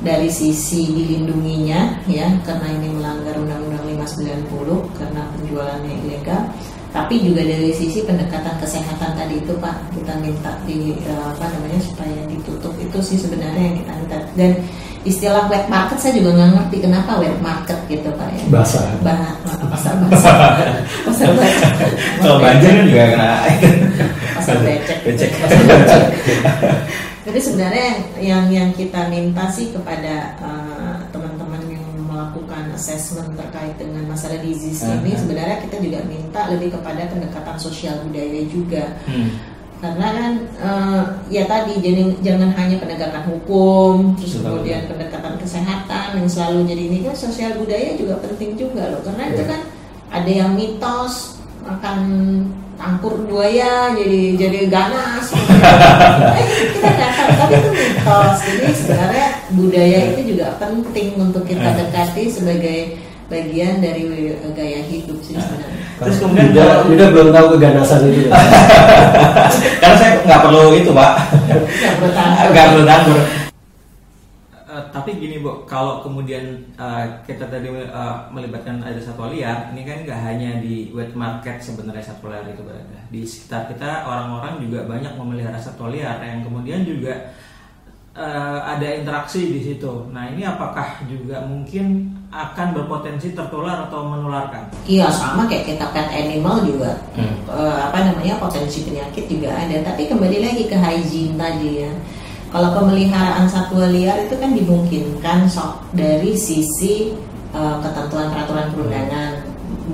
[0.00, 3.84] dari sisi dilindunginya ya karena ini melanggar Undang-Undang
[4.18, 6.42] 590 karena penjualannya ilegal.
[6.90, 11.78] Tapi juga dari sisi pendekatan kesehatan tadi itu Pak kita minta di eh, apa namanya
[11.78, 14.16] supaya ditutup itu sih sebenarnya yang kita minta.
[14.34, 14.50] Dan
[15.06, 18.44] istilah wet market saya juga nggak ngerti kenapa wet market gitu Pak ya.
[18.50, 18.90] Basah.
[19.06, 19.38] Bah
[19.70, 20.34] pasar basah
[21.06, 21.72] pasar becek.
[22.18, 23.28] Kalau banjir kan juga kena.
[24.34, 24.98] Pasar becek.
[25.06, 25.30] Becek.
[27.20, 30.89] Jadi sebenarnya yang yang, kita minta sih kepada uh,
[32.80, 35.04] assessment terkait dengan masalah disease uh -huh.
[35.04, 38.96] ini sebenarnya kita juga minta lebih kepada pendekatan sosial budaya juga.
[39.04, 39.36] Hmm.
[39.80, 44.60] Karena kan uh, ya tadi jadi jangan hanya penegakan hukum, terus Betul.
[44.60, 49.00] kemudian pendekatan kesehatan yang selalu jadi ini kan sosial budaya juga penting juga loh.
[49.00, 49.32] Karena yeah.
[49.32, 49.60] itu kan
[50.12, 51.98] ada yang mitos akan
[52.80, 59.98] angkur buaya jadi jadi ganas eh, kita nggak tahu tapi itu mitos jadi sebenarnya budaya
[60.08, 61.76] itu juga penting untuk kita eh.
[61.84, 62.78] dekati sebagai
[63.30, 64.10] bagian dari
[64.58, 65.78] gaya hidup sih sebenarnya.
[66.02, 68.26] Terus kemudian Yuda, Yuda belum tahu keganasan itu.
[68.26, 68.34] Ya?
[69.84, 71.12] Karena saya nggak perlu itu pak.
[71.46, 72.48] Nggak perlu tandur.
[72.50, 73.20] Nggak perlu tandur
[74.90, 80.04] tapi gini bu, kalau kemudian uh, kita tadi uh, melibatkan ada satwa liar, ini kan
[80.04, 82.98] nggak hanya di wet market sebenarnya satwa liar itu berada.
[83.08, 87.32] Di sekitar kita orang-orang juga banyak memelihara satwa liar yang kemudian juga
[88.14, 90.10] uh, ada interaksi di situ.
[90.10, 94.70] Nah ini apakah juga mungkin akan berpotensi tertular atau menularkan?
[94.86, 97.50] Iya sama kayak kita pet animal juga hmm.
[97.50, 99.82] uh, apa namanya potensi penyakit juga ada.
[99.82, 101.92] Tapi kembali lagi ke hygiene tadi ya
[102.50, 107.14] kalau pemeliharaan satwa liar itu kan dimungkinkan sok dari sisi
[107.54, 109.30] uh, ketentuan peraturan perundangan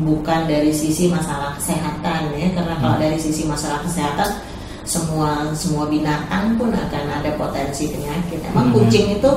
[0.02, 2.48] bukan dari sisi masalah kesehatan ya.
[2.56, 4.40] Karena kalau dari sisi masalah kesehatan
[4.88, 8.40] semua semua binatang pun akan ada potensi penyakit.
[8.48, 9.30] Emang kucing itu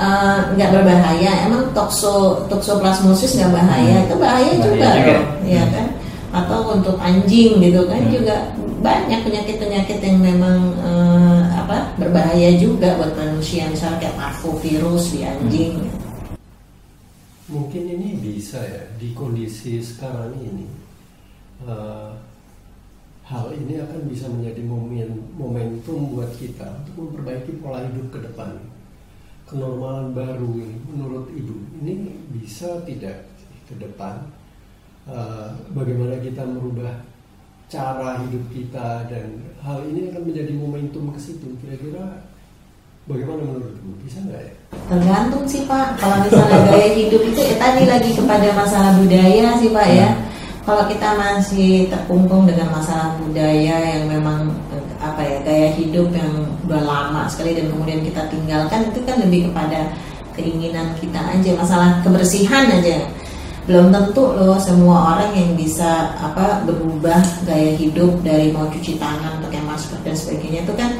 [0.00, 1.44] uh, nggak berbahaya.
[1.44, 4.08] Emang tokso toksoplasmosis nggak bahaya.
[4.08, 5.12] Itu bahaya, Bahaya juga juga.
[5.12, 5.24] loh.
[5.44, 5.86] Ya kan?
[6.30, 11.29] Atau untuk anjing gitu kan juga banyak penyakit-penyakit yang memang eh,
[11.70, 15.78] apa berbahaya juga buat manusia misalnya kayak parvovirus di anjing.
[17.46, 20.66] Mungkin ini bisa ya di kondisi sekarang ini
[21.62, 22.10] eh,
[23.22, 28.58] hal ini akan bisa menjadi momen, momentum buat kita untuk memperbaiki pola hidup ke depan.
[29.46, 31.54] Kenormalan baru ini menurut ibu
[31.86, 33.30] ini bisa tidak
[33.70, 34.26] ke depan?
[35.06, 36.98] Eh, bagaimana kita merubah
[37.70, 39.26] cara hidup kita dan
[39.62, 41.54] hal ini akan menjadi momentum ke situ.
[41.62, 42.26] Kira-kira
[43.10, 44.52] bagaimana menurut ibu bisa nggak ya?
[44.90, 49.70] tergantung sih pak kalau misalnya gaya hidup itu ya tadi lagi kepada masalah budaya sih
[49.74, 50.08] pak ya
[50.62, 56.32] kalau kita masih terkungkung dengan masalah budaya yang memang eh, apa ya gaya hidup yang
[56.68, 59.90] udah lama sekali dan kemudian kita tinggalkan itu kan lebih kepada
[60.38, 63.02] keinginan kita aja masalah kebersihan aja
[63.70, 69.38] belum tentu loh semua orang yang bisa apa berubah gaya hidup dari mau cuci tangan
[69.46, 70.66] pakai masker dan sebagainya.
[70.66, 70.98] Itu kan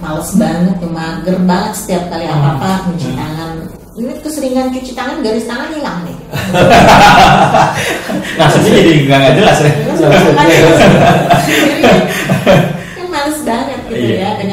[0.00, 3.68] males banget mager banget setiap kali apa apa cuci tangan.
[3.92, 6.16] Ini keseringan cuci tangan garis tangan hilang nih.
[8.40, 9.72] Maksudnya jadi nggak nggak jelas ya.
[12.96, 14.16] kan males banget gitu Iya.
[14.16, 14.51] ya yang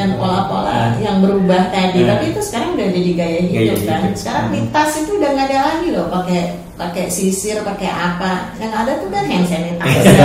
[1.50, 1.98] berubah tadi.
[1.98, 2.08] Hmm.
[2.08, 4.00] tapi itu sekarang udah jadi gaya hidup Gaya kan.
[4.06, 4.16] hidup.
[4.16, 4.70] sekarang di Hmm.
[4.70, 6.06] tas itu udah nggak ada lagi loh.
[6.08, 6.40] Pakai
[6.72, 8.32] pakai sisir pakai apa.
[8.56, 10.16] Yang ada tuh kan hand sanitizer.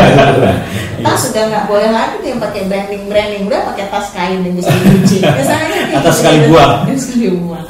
[1.04, 3.44] Tas sudah nggak boleh lagi tuh yang pakai branding branding.
[3.44, 5.68] Udah pakai tas kain yang bisa dicuci Misalnya
[6.00, 6.10] Atau gitu.
[6.16, 6.74] sekali buang.
[6.96, 7.68] sekali buang.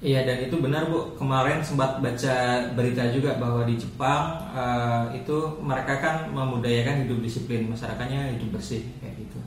[0.00, 1.14] Iya dan itu benar bu.
[1.14, 2.34] Kemarin sempat baca
[2.72, 7.68] berita juga bahwa di Jepang eh, itu mereka kan memudayakan hidup disiplin.
[7.68, 9.38] Masyarakatnya hidup bersih kayak gitu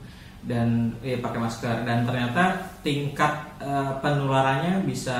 [0.46, 0.68] dan
[1.02, 2.42] ya pakai masker dan ternyata
[2.80, 5.16] tingkat eh, penularannya bisa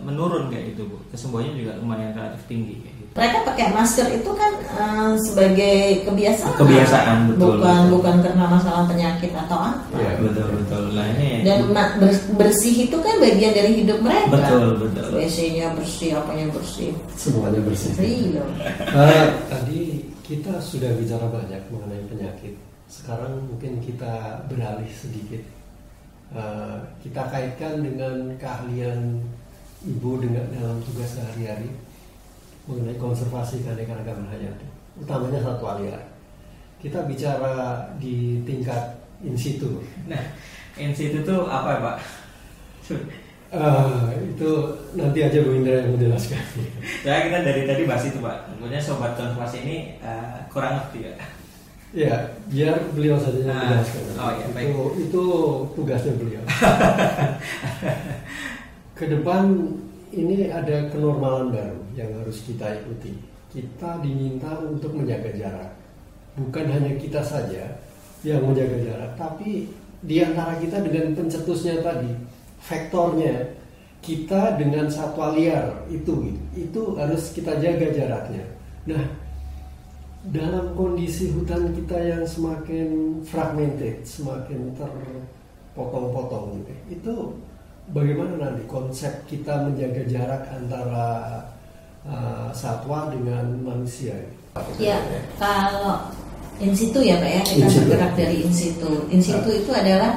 [0.00, 3.12] menurun kayak gitu bu kesembuhannya juga lumayan relatif tinggi kayak gitu.
[3.12, 7.92] mereka pakai masker itu kan eh, sebagai kebiasaan Kebiasaan, betul, bukan betul.
[7.96, 10.12] bukan karena masalah penyakit atau apa Iya.
[10.20, 11.58] betul betul nah ini dan
[12.36, 17.92] bersih itu kan bagian dari hidup mereka betul betul WC-nya bersih apanya bersih Semuanya bersih.
[17.96, 18.44] Iya.
[18.88, 19.80] Eh, tadi
[20.24, 22.19] kita sudah bicara banyak mengenai penyakit.
[22.90, 25.38] Sekarang mungkin kita beralih sedikit.
[26.34, 29.22] Eh, kita kaitkan dengan keahlian
[29.86, 31.70] ibu dengan dalam tugas sehari-hari
[32.66, 34.66] mengenai konservasi keanekaragaman hayati,
[34.98, 36.02] utamanya satwa liar.
[36.82, 39.80] Kita bicara di tingkat in situ.
[40.10, 40.22] nah
[40.78, 41.96] in situ tuh apa ya pak
[43.50, 44.50] Eh, itu
[44.94, 46.38] nanti aja Bu Indra yang menjelaskan.
[47.06, 51.14] ya kita dari tadi bahas itu pak sebenarnya sobat konservasi ini eh, kurang ngerti ya
[51.90, 52.14] Ya,
[52.46, 54.14] biar beliau saja yang Ah, menjelaskan.
[54.14, 54.66] oh iya, baik.
[54.70, 55.24] itu, itu
[55.74, 56.42] tugasnya beliau.
[58.98, 59.42] Ke depan
[60.12, 63.18] ini ada kenormalan baru yang harus kita ikuti.
[63.50, 65.72] Kita diminta untuk menjaga jarak.
[66.38, 67.82] Bukan hanya kita saja
[68.22, 69.66] yang menjaga jarak, tapi
[70.00, 72.14] di antara kita dengan pencetusnya tadi,
[72.62, 73.58] vektornya
[74.00, 78.44] kita dengan satwa liar itu itu harus kita jaga jaraknya.
[78.86, 79.02] Nah,
[80.30, 87.14] dalam kondisi hutan kita yang semakin fragmented, semakin terpotong-potong gitu, itu
[87.90, 91.08] bagaimana nanti konsep kita menjaga jarak antara
[92.06, 94.14] uh, satwa dengan manusia?
[94.78, 95.02] Ya,
[95.34, 95.98] kalau
[96.62, 98.90] in situ ya Pak ya, kita bergerak dari in situ.
[99.10, 100.14] In situ itu adalah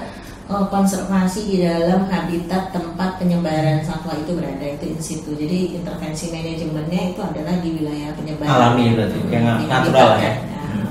[0.47, 5.32] konservasi di dalam habitat tempat penyebaran satwa itu berada itu in situ.
[5.34, 10.34] Jadi intervensi manajemennya itu adalah di wilayah penyebaran Alami berarti, yang natural ya.
[10.34, 10.89] Nah, Hmm.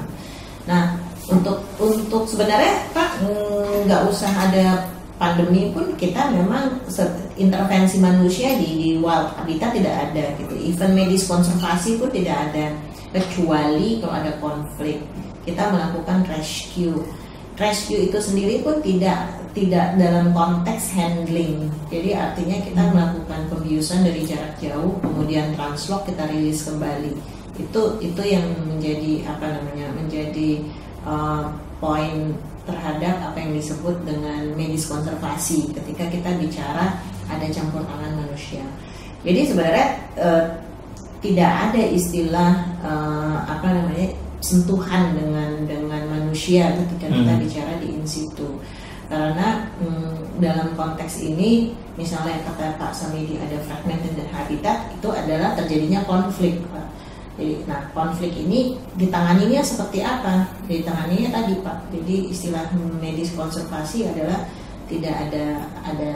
[0.62, 0.84] Nah,
[1.26, 4.86] untuk untuk sebenarnya Pak mm, nggak usah ada
[5.20, 6.82] pandemi pun kita memang
[7.38, 10.54] intervensi manusia di, di wild habitat tidak ada gitu.
[10.58, 12.74] Even medis konservasi pun tidak ada
[13.12, 14.98] kecuali kalau ada konflik
[15.46, 17.02] kita melakukan rescue.
[17.60, 21.68] Rescue itu sendiri pun tidak tidak dalam konteks handling.
[21.92, 27.12] Jadi artinya kita melakukan pembiusan dari jarak jauh, kemudian translok kita rilis kembali.
[27.60, 30.64] Itu itu yang menjadi apa namanya menjadi
[31.04, 32.32] uh, poin
[32.64, 38.62] terhadap apa yang disebut dengan medis konservasi ketika kita bicara ada campur tangan manusia.
[39.22, 39.88] Jadi sebenarnya
[40.18, 40.44] eh,
[41.22, 44.08] tidak ada istilah eh, apa namanya
[44.42, 47.42] sentuhan dengan dengan manusia ketika kita Hmm.
[47.46, 48.58] bicara di in situ
[49.06, 55.54] karena mm, dalam konteks ini misalnya kata Pak Samidi ada fragmented dan habitat itu adalah
[55.54, 56.86] terjadinya konflik Pak.
[57.36, 60.52] Jadi, nah konflik ini ditanganinya seperti apa?
[60.68, 61.92] Ditanganinya tadi Pak.
[61.92, 64.48] Jadi istilah medis konservasi adalah
[64.88, 66.12] tidak ada ada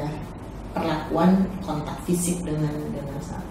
[0.77, 3.46] perlakuan kontak fisik dengan dengan.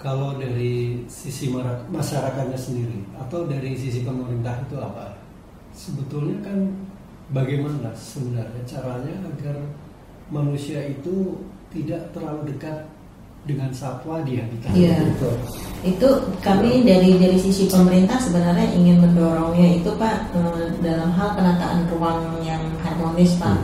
[0.00, 1.52] Kalau dari sisi
[1.92, 5.12] masyarakatnya sendiri atau dari sisi pemerintah itu apa?
[5.76, 6.58] Sebetulnya kan
[7.36, 9.60] bagaimana sebenarnya caranya agar
[10.32, 11.36] manusia itu
[11.68, 12.88] tidak terlalu dekat
[13.44, 15.00] dengan satwa di habitat Iya.
[15.04, 15.30] itu.
[15.84, 16.08] Itu
[16.40, 22.40] kami dari dari sisi pemerintah sebenarnya ingin mendorongnya itu Pak eh, dalam hal penataan ruang
[22.40, 22.60] yang
[22.90, 23.58] harmonis Pak.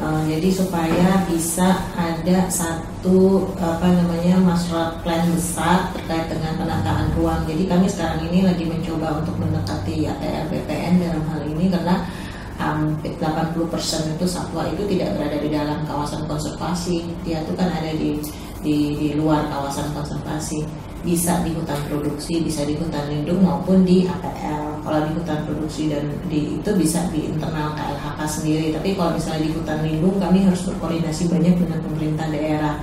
[0.00, 7.44] Eh, jadi supaya bisa ada satu apa namanya master plan besar terkait dengan penataan ruang.
[7.44, 12.08] Jadi kami sekarang ini lagi mencoba untuk mendekati ATR BPN dalam hal ini karena
[12.54, 17.04] hampir 80% itu satwa itu tidak berada di dalam kawasan konservasi.
[17.26, 18.16] Dia itu kan ada di
[18.64, 20.64] di, di luar kawasan konservasi
[21.04, 24.80] bisa di hutan produksi, bisa di hutan lindung maupun di APL.
[24.80, 28.66] Kalau di hutan produksi dan di itu bisa di internal KLHK sendiri.
[28.72, 32.74] Tapi kalau misalnya di hutan lindung kami harus berkoordinasi banyak dengan pemerintah daerah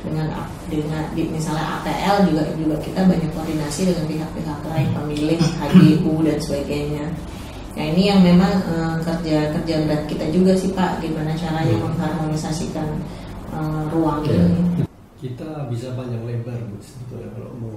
[0.00, 0.32] dengan
[0.72, 6.38] dengan di, misalnya APL juga juga kita banyak koordinasi dengan pihak-pihak lain pemilik HGU dan
[6.40, 7.04] sebagainya.
[7.76, 12.88] Nah ini yang memang eh, kerja kerja berat kita juga sih Pak, gimana caranya mengharmonisasikan
[13.52, 14.32] eh, ruang Oke.
[14.32, 14.89] ini.
[15.20, 17.76] Kita bisa panjang lebar Bu sebetulnya kalau mau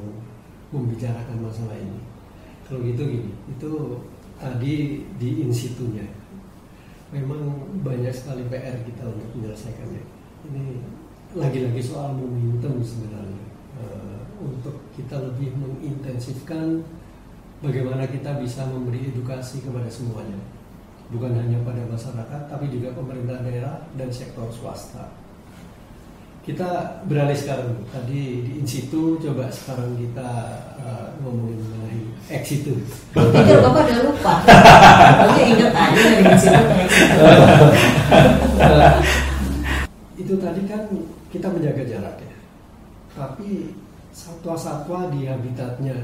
[0.71, 1.99] membicarakan masalah ini.
[2.63, 3.71] Kalau gitu gini, itu
[4.39, 6.07] tadi di insitunya.
[7.11, 10.03] Memang banyak sekali PR kita untuk menyelesaikannya.
[10.49, 10.63] Ini
[11.35, 16.85] lagi-lagi soal momentum sebenarnya Eh, untuk kita lebih mengintensifkan
[17.57, 20.37] bagaimana kita bisa memberi edukasi kepada semuanya,
[21.09, 25.09] bukan hanya pada masyarakat, tapi juga pemerintah daerah dan sektor swasta.
[26.43, 30.27] Kita beralih sekarang tadi di in situ coba sekarang kita
[30.75, 31.99] uh, ngomongin mengenai
[32.35, 32.75] ex situ.
[33.15, 34.33] Itu Bapak udah lupa.
[35.23, 37.67] Pokoknya ingat aja dari situ gitu.
[38.53, 38.95] Uh,
[40.15, 40.85] itu tadi kan
[41.33, 42.35] kita menjaga jarak ya.
[43.17, 43.73] Tapi
[44.13, 45.97] satwa-satwa di habitatnya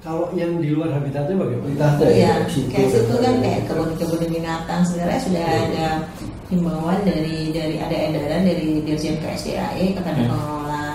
[0.00, 1.68] kalau yang di luar habitatnya bagaimana?
[1.68, 5.60] Habitatnya Iya, situ kayak situ kan dan- kayak kebun-kebun binatang sebenarnya sudah Iya.
[5.68, 5.88] ada
[6.50, 10.30] himbauan dari dari ada edaran dari Dirjen KSDAE kepada Hmm.
[10.30, 10.86] pengelola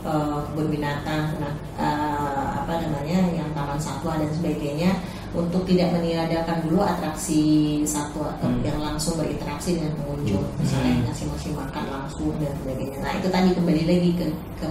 [0.00, 4.96] eh, kebun binatang, nah, eh, apa namanya yang taman satwa dan sebagainya
[5.36, 7.40] untuk tidak meniadakan dulu atraksi
[7.84, 8.64] satwa Hmm.
[8.64, 10.56] yang langsung berinteraksi dengan pengunjung, Hmm.
[10.60, 12.96] misalnya ngasih ngasih makan langsung dan sebagainya.
[13.04, 14.68] Nah itu tadi kembali lagi ke, ke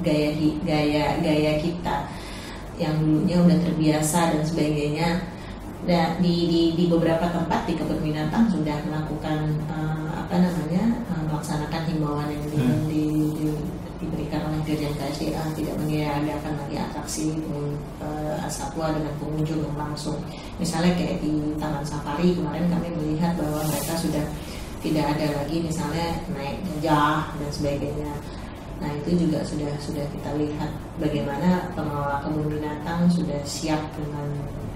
[0.00, 0.30] gaya
[0.64, 1.96] gaya gaya kita
[2.80, 5.08] yang dulunya udah terbiasa dan sebagainya.
[5.80, 11.22] Nah, di, di, di beberapa tempat di kebun binatang sudah melakukan eh, apa namanya eh,
[11.24, 12.84] melaksanakan himbauan yang di, Hmm.
[12.86, 13.02] di,
[13.40, 13.68] di-
[14.00, 17.36] diberikan oleh Dirjen KSDA tidak mengadakan lagi atraksi
[18.00, 20.20] eh, satwa dengan pengunjung yang langsung.
[20.60, 24.24] Misalnya kayak di Taman Safari kemarin kami melihat bahwa mereka sudah
[24.80, 28.12] tidak ada lagi misalnya naik gajah dan sebagainya.
[28.80, 34.28] Nah itu juga sudah sudah kita lihat bagaimana pengelola kebun binatang sudah siap dengan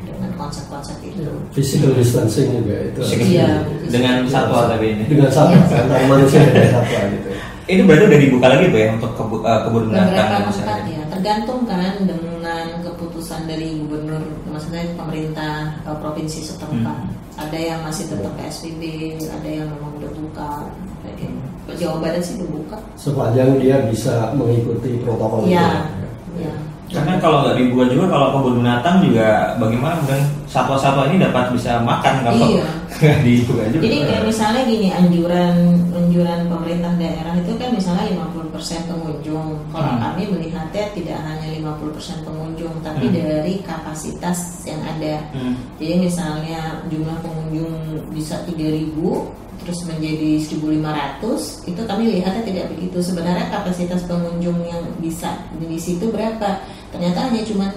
[0.07, 1.25] dengan konsep-konsep itu.
[1.57, 3.01] Physical distancing juga itu.
[3.17, 3.65] Iya.
[3.89, 5.05] dengan satwa tapi ini.
[5.09, 5.83] Dengan satwa Iya.
[5.85, 7.29] antara manusia dan satwa gitu.
[7.65, 11.65] Ini berarti udah dibuka lagi bu ya untuk kebu, eh, kebun binatang tempat ya tergantung
[11.65, 16.93] kan dengan keputusan dari gubernur, maksudnya pemerintah provinsi setempat.
[17.09, 17.41] Hmm.
[17.41, 18.83] Ada yang masih tetap PSBB,
[19.25, 20.69] ada yang memang udah buka.
[21.01, 21.39] Kayak gitu.
[21.81, 22.79] Jawa Barat sih udah buka.
[23.01, 25.89] Sepanjang dia bisa mengikuti protokol Iya.
[25.89, 26.45] itu.
[26.45, 26.53] Ya.
[26.85, 31.81] Karena kalau nggak dibuka juga kalau kebun binatang juga bagaimana kemudian satwa-satwa ini dapat bisa
[31.81, 32.67] makan kalau Iya.
[32.95, 33.83] nggak dibuka juga.
[33.83, 35.55] Jadi kayak misalnya gini anjuran
[35.91, 39.49] anjuran pemerintah daerah itu kan misalnya 50% pengunjung.
[39.69, 40.03] Kalau Hmm.
[40.05, 43.15] kami melihatnya tidak hanya 50% pengunjung tapi Hmm.
[43.17, 45.15] dari kapasitas yang ada.
[45.33, 45.55] Hmm.
[45.81, 47.73] Jadi misalnya jumlah pengunjung
[48.11, 53.01] bisa 3000 terus menjadi 1500 itu kami lihatnya tidak begitu.
[53.01, 56.61] Sebenarnya kapasitas pengunjung yang bisa di situ berapa?
[56.93, 57.73] Ternyata hanya cuman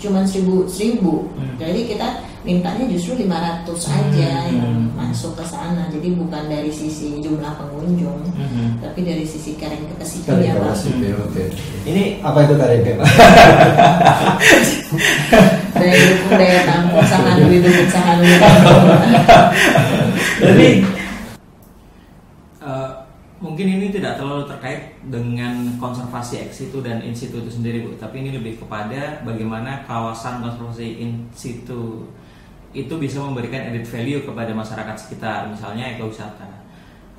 [0.00, 0.98] cuman 1000 1000.
[0.98, 1.54] Hmm.
[1.60, 2.08] Jadi kita
[2.40, 4.48] mintanya justru 500 aja Hmm.
[4.48, 5.86] yang masuk ke sana.
[5.92, 8.80] Jadi bukan dari sisi jumlah pengunjung, Hmm.
[8.80, 10.72] tapi dari sisi capacity-nya, Pak.
[10.72, 11.44] kapasitas, ya, oke.
[11.84, 12.80] Ini Apa itu karya
[15.70, 18.84] Daya dukung daya tampung sahanwi dukung sahanwi tampung.
[20.42, 20.99] Jadi eh,
[23.60, 27.92] mungkin ini tidak terlalu terkait dengan konservasi ex situ dan in situ itu sendiri bu,
[28.00, 32.08] tapi ini lebih kepada bagaimana kawasan konservasi in situ
[32.72, 36.48] itu bisa memberikan added value kepada masyarakat sekitar, misalnya ekowisata.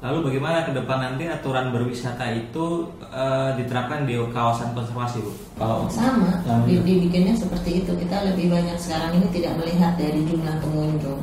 [0.01, 5.29] Lalu bagaimana ke depan nanti aturan berwisata itu uh, diterapkan di kawasan konservasi, Bu?
[5.61, 7.93] Kalau sama, sama dibikinnya seperti itu.
[7.93, 11.21] Kita lebih banyak sekarang ini tidak melihat dari jumlah pengunjung,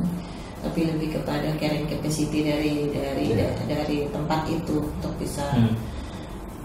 [0.69, 3.57] tapi lebih kepada carrying capacity dari dari yeah.
[3.65, 5.73] dari tempat itu untuk bisa hmm.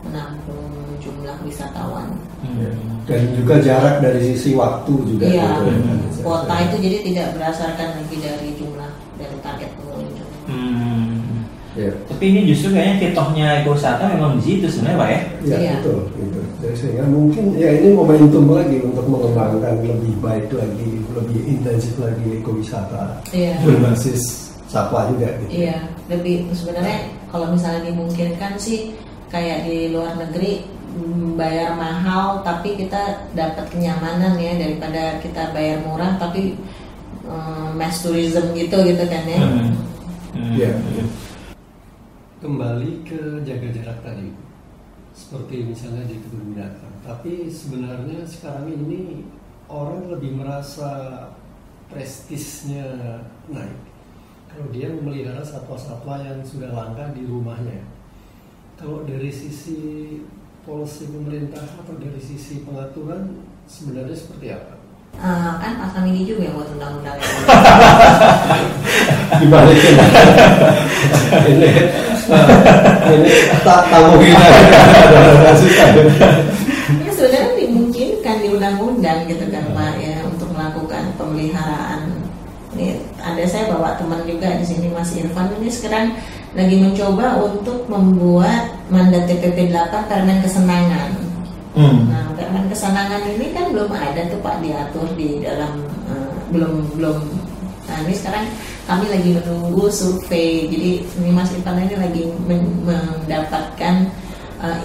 [0.05, 0.69] menampung
[1.01, 2.13] jumlah wisatawan.
[2.45, 3.01] Hmm.
[3.09, 5.25] Dan juga jarak dari sisi waktu juga.
[5.25, 6.21] Iya, gitu.
[6.21, 8.74] kota itu jadi tidak berdasarkan lagi dari jumlah
[11.75, 11.91] Ya.
[12.07, 15.21] Tapi ini justru kayaknya kitohnya ekowisata memang di situ sebenarnya Pak ya?
[15.43, 15.73] Iya ya.
[15.83, 16.41] betul, gitu.
[16.63, 22.27] Jadi sehingga mungkin ya ini momentum lagi untuk mengembangkan lebih baik lagi, lebih intensif lagi
[22.39, 23.59] ekowisata ya.
[23.67, 25.35] berbasis satwa juga.
[25.43, 25.67] Gitu.
[25.67, 28.95] Iya, lebih sebenarnya kalau misalnya dimungkinkan sih
[29.35, 30.63] kayak di luar negeri
[30.95, 36.55] mm, bayar mahal tapi kita dapat kenyamanan ya daripada kita bayar murah tapi
[37.27, 39.43] um, mass tourism gitu gitu kan ya.
[39.43, 39.75] Hmm.
[40.39, 40.55] Hmm.
[40.55, 40.75] Yeah.
[42.45, 44.29] Kembali ke jaga jarak tadi,
[45.17, 46.93] seperti misalnya di kebun binatang.
[47.01, 49.25] Tapi sebenarnya sekarang ini
[49.65, 51.25] orang lebih merasa
[51.89, 52.85] prestisnya
[53.49, 53.81] naik.
[54.53, 57.81] Kalau dia memelihara satwa-satwa yang sudah langka di rumahnya.
[58.77, 60.21] Kalau dari sisi
[60.69, 64.77] polisi pemerintah atau dari sisi pengaturan sebenarnya seperti apa?
[65.17, 67.17] Uh, kan pasal ini juga yang buat undang-undang.
[69.41, 69.97] Dibalikin.
[71.35, 72.04] Ini
[73.15, 74.47] ini tak tamu kita
[77.05, 82.25] ya sebenarnya dimungkinkan di undang-undang gitu kan pak ya untuk melakukan pemeliharaan
[82.75, 86.19] ini ada saya bawa teman juga di sini Mas Irfan ini sekarang
[86.55, 91.11] lagi mencoba untuk membuat mandat TPP 8 permen kesenangan.
[91.75, 92.07] Hmm.
[92.11, 97.19] Nah, permen kesenangan ini kan belum ada tuh Pak diatur di dalam uh, belum belum.
[97.89, 98.45] Nah ini sekarang
[98.89, 100.69] kami lagi menunggu survei.
[100.69, 102.23] Jadi ini Mas Ipan ini lagi
[102.85, 103.95] mendapatkan
[104.61, 104.81] uh,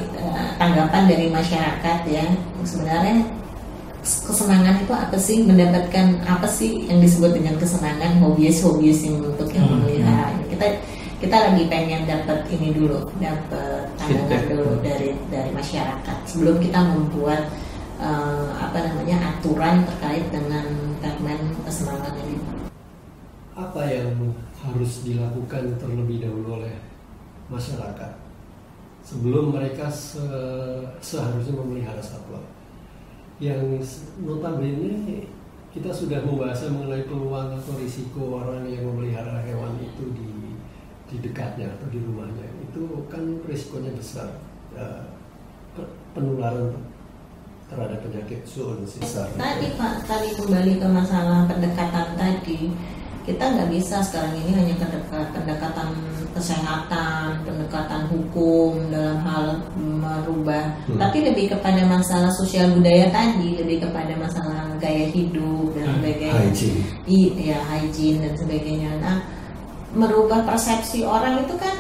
[0.60, 2.26] tanggapan dari masyarakat ya.
[2.64, 3.24] Sebenarnya
[4.04, 5.44] kesenangan itu apa sih?
[5.44, 8.20] Mendapatkan apa sih yang disebut dengan kesenangan?
[8.24, 9.76] Hobies-hobies yang untuk yang hmm.
[9.80, 10.36] memelihara.
[10.52, 10.68] Kita
[11.20, 17.52] kita lagi pengen dapat ini dulu dapat pandangan dulu dari dari masyarakat sebelum kita membuat
[18.00, 20.64] uh, apa namanya aturan terkait dengan
[21.04, 22.40] permen kesenangan ini
[23.60, 24.16] apa yang
[24.64, 26.76] harus dilakukan terlebih dahulu oleh
[27.52, 28.12] masyarakat
[29.04, 30.24] sebelum mereka se
[31.04, 32.40] seharusnya memelihara satwa
[33.40, 33.80] yang
[34.24, 35.28] notabene
[35.70, 40.30] kita sudah membahas mengenai peluang atau risiko orang yang memelihara hewan itu di
[41.10, 44.30] di dekatnya atau di rumahnya itu kan risikonya besar
[44.78, 44.88] ya,
[46.14, 46.74] penularan
[47.70, 49.14] terhadap penyakit zoonosis.
[49.38, 52.74] Tadi Pak, tadi kembali ke masalah pendekatan tadi,
[53.28, 54.76] kita nggak bisa sekarang ini hanya
[55.36, 55.90] pendekatan
[56.34, 59.46] kesehatan, pendekatan hukum dalam hal
[59.76, 60.98] merubah, hmm.
[61.02, 65.96] tapi lebih kepada masalah sosial budaya tadi, lebih kepada masalah gaya hidup dan hmm.
[66.00, 66.44] sebagainya.
[66.48, 66.82] Hygiene.
[67.10, 68.92] Iya, hygiene dan sebagainya.
[69.04, 69.18] Nah,
[69.94, 71.76] merubah persepsi orang itu kan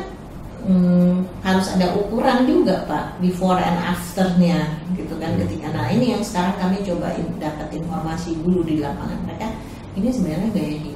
[0.66, 4.66] hmm, harus ada ukuran juga pak before and afternya
[4.98, 5.46] gitu kan hmm.
[5.46, 9.48] ketika nah ini yang sekarang kami coba dapat informasi dulu di lapangan mereka
[9.94, 10.89] ini sebenarnya gaya hidup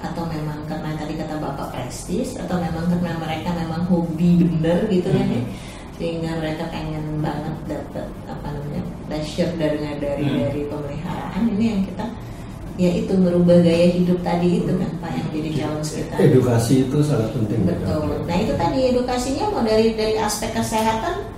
[0.00, 5.08] atau memang karena tadi kata bapak prestis atau memang karena mereka memang hobi bener gitu
[5.12, 5.52] kan ya hmm.
[5.96, 10.38] sehingga mereka pengen banget dapat apa namanya pleasure dari dari hmm.
[10.40, 12.06] dari pemeliharaan ini yang kita
[12.80, 16.16] ya itu merubah gaya hidup tadi itu kan Pak yang jadi challenge kita.
[16.16, 17.68] Edukasi itu sangat penting.
[17.68, 18.24] Betul.
[18.24, 21.28] Nah itu tadi edukasinya mau dari dari aspek kesehatan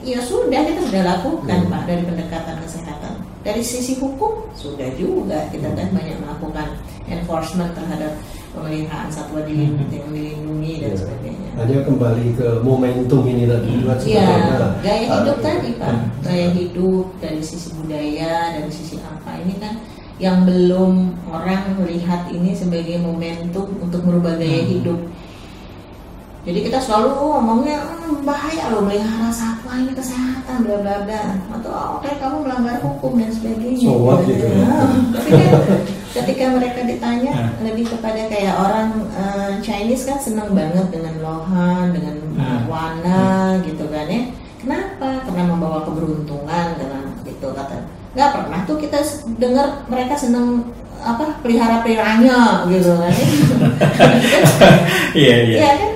[0.00, 1.72] ya sudah kita sudah lakukan hmm.
[1.72, 3.14] Pak dari pendekatan kesehatan.
[3.46, 8.18] Dari sisi hukum sudah juga kita kan banyak melakukan enforcement terhadap
[8.50, 10.10] pemeliharaan satwa dilindungi, hmm.
[10.10, 10.98] dilindungi dan ya.
[10.98, 11.50] sebagainya.
[11.54, 13.86] Hanya kembali ke momentum ini tadi hmm.
[14.02, 14.26] Iya,
[14.82, 16.06] gaya hidup tadi Pak, hmm.
[16.26, 19.78] gaya hidup dari sisi budaya, dari sisi apa ini kan
[20.18, 24.70] yang belum orang melihat ini sebagai momentum untuk merubah gaya hmm.
[24.74, 25.00] hidup.
[26.46, 31.22] Jadi kita selalu ngomongnya hmm, bahaya loh melihara satwa ini kesehatan bla bla bla
[31.58, 33.82] atau oh, oke okay, kamu melanggar hukum dan sebagainya.
[33.82, 34.46] So what, gitu.
[34.46, 34.62] Ya.
[35.18, 35.58] tapi kan
[36.14, 37.66] ketika mereka ditanya hmm.
[37.66, 43.82] lebih kepada kayak orang uh, Chinese kan senang banget dengan lohan dengan uh, warna gitu
[43.90, 44.30] kan ya.
[44.62, 45.26] Kenapa?
[45.26, 47.76] Karena membawa keberuntungan dengan itu kata
[48.16, 48.98] nggak pernah tuh kita
[49.36, 50.64] dengar mereka seneng
[51.04, 53.12] apa pelihara peliharanya gitu kan
[55.20, 55.90] iya iya ya kan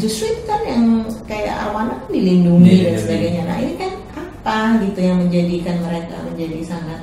[0.00, 0.84] justru itu kan yang
[1.28, 5.76] kayak arwana kan dilindungi yeah, dan iya, sebagainya nah ini kan apa gitu yang menjadikan
[5.84, 7.00] mereka menjadi sangat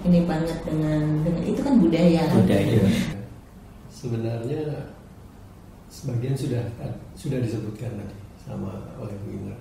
[0.00, 2.80] ini banget dengan dengan itu kan budaya kan budaya
[3.92, 4.62] sebenarnya
[5.92, 6.64] sebagian sudah
[7.12, 9.58] sudah disebutkan tadi sama oleh Bu Indra.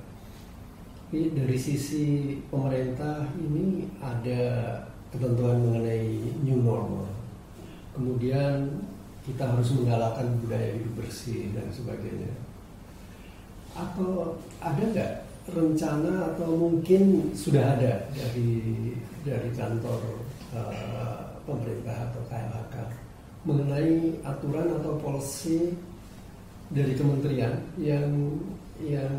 [1.10, 4.42] Tapi dari sisi pemerintah ini ada
[5.10, 7.10] ketentuan mengenai new normal.
[7.98, 8.86] Kemudian
[9.26, 12.30] kita harus menggalakkan budaya hidup bersih dan sebagainya.
[13.80, 15.14] Atau ada nggak
[15.56, 18.92] rencana atau mungkin sudah ada dari
[19.24, 20.20] dari kantor
[20.54, 22.76] uh, pemerintah atau KLHK
[23.48, 25.74] mengenai aturan atau polisi
[26.70, 28.36] dari kementerian yang
[28.80, 29.16] yang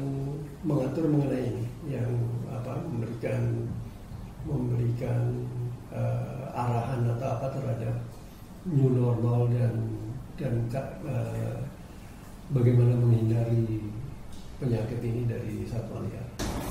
[0.64, 2.10] mengatur mengenai ini, yang
[2.48, 3.40] apa memberikan
[4.46, 5.20] memberikan
[5.92, 7.96] uh, arahan atau apa terhadap
[8.68, 9.74] new normal dan
[10.36, 10.52] dan
[11.04, 11.60] uh,
[12.52, 13.89] bagaimana menghindari
[14.60, 16.28] penyakit ini dari satwa liar.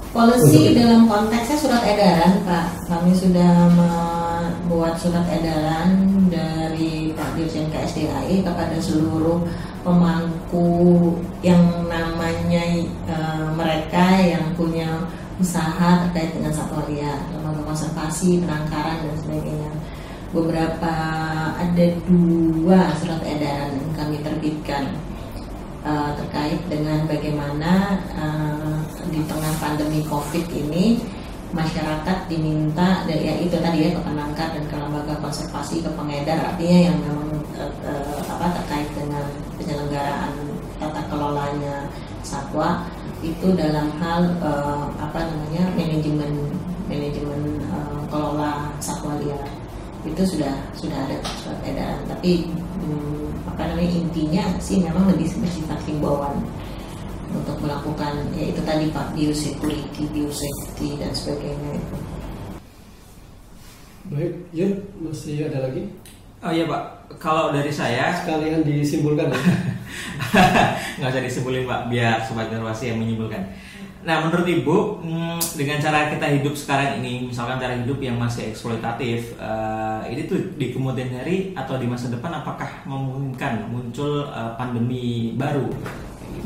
[0.09, 2.65] Polisi dalam konteksnya surat edaran, Pak.
[2.85, 9.41] Kami sudah membuat surat edaran dari Pak Dirjen KSDAI kepada seluruh
[9.85, 11.13] pemangku
[11.45, 12.61] yang namanya
[13.05, 13.17] e,
[13.53, 15.05] mereka yang punya
[15.37, 19.71] usaha terkait dengan satwa liar, lembaga konservasi, penangkaran dan sebagainya.
[20.29, 20.93] Beberapa
[21.57, 24.93] ada dua surat edaran yang kami terbitkan
[25.85, 28.77] uh, terkait dengan bagaimana uh,
[29.09, 30.99] di tengah pandemi COVID ini
[31.49, 36.53] masyarakat diminta dari ya itu tadi ya ke penangkar dan ke lembaga konservasi ke pengedar.
[36.53, 39.25] Artinya yang memang uh, apa terkait dengan
[39.57, 40.33] penyelenggaraan
[40.77, 41.89] tata kelolanya
[42.21, 42.85] satwa
[43.25, 46.53] itu dalam hal uh, apa namanya manajemen
[46.85, 49.43] manajemen uh, kelola satwa liar.
[50.05, 51.99] Itu sudah sudah ada surat edaran.
[52.07, 52.47] Tapi
[52.79, 53.18] hmm,
[53.59, 56.47] apa namanya intinya sih memang lebih bersifat himbauan
[57.27, 61.97] untuk melakukan ya itu tadi pak biosecurity, biosafety dan sebagainya itu.
[64.15, 65.91] Baik, Yun masih ada lagi?
[66.39, 69.41] Oh iya pak, kalau dari saya sekalian disimpulkan ya.
[71.03, 73.43] nggak usah disimpulin pak, biar sobat generasi yang menyimpulkan.
[73.99, 78.47] Nah, menurut Ibu, hmm, dengan cara kita hidup sekarang ini, misalkan cara hidup yang masih
[78.47, 84.55] eksploitatif, uh, ini tuh di kemudian hari atau di masa depan apakah memungkinkan muncul uh,
[84.55, 85.67] pandemi baru?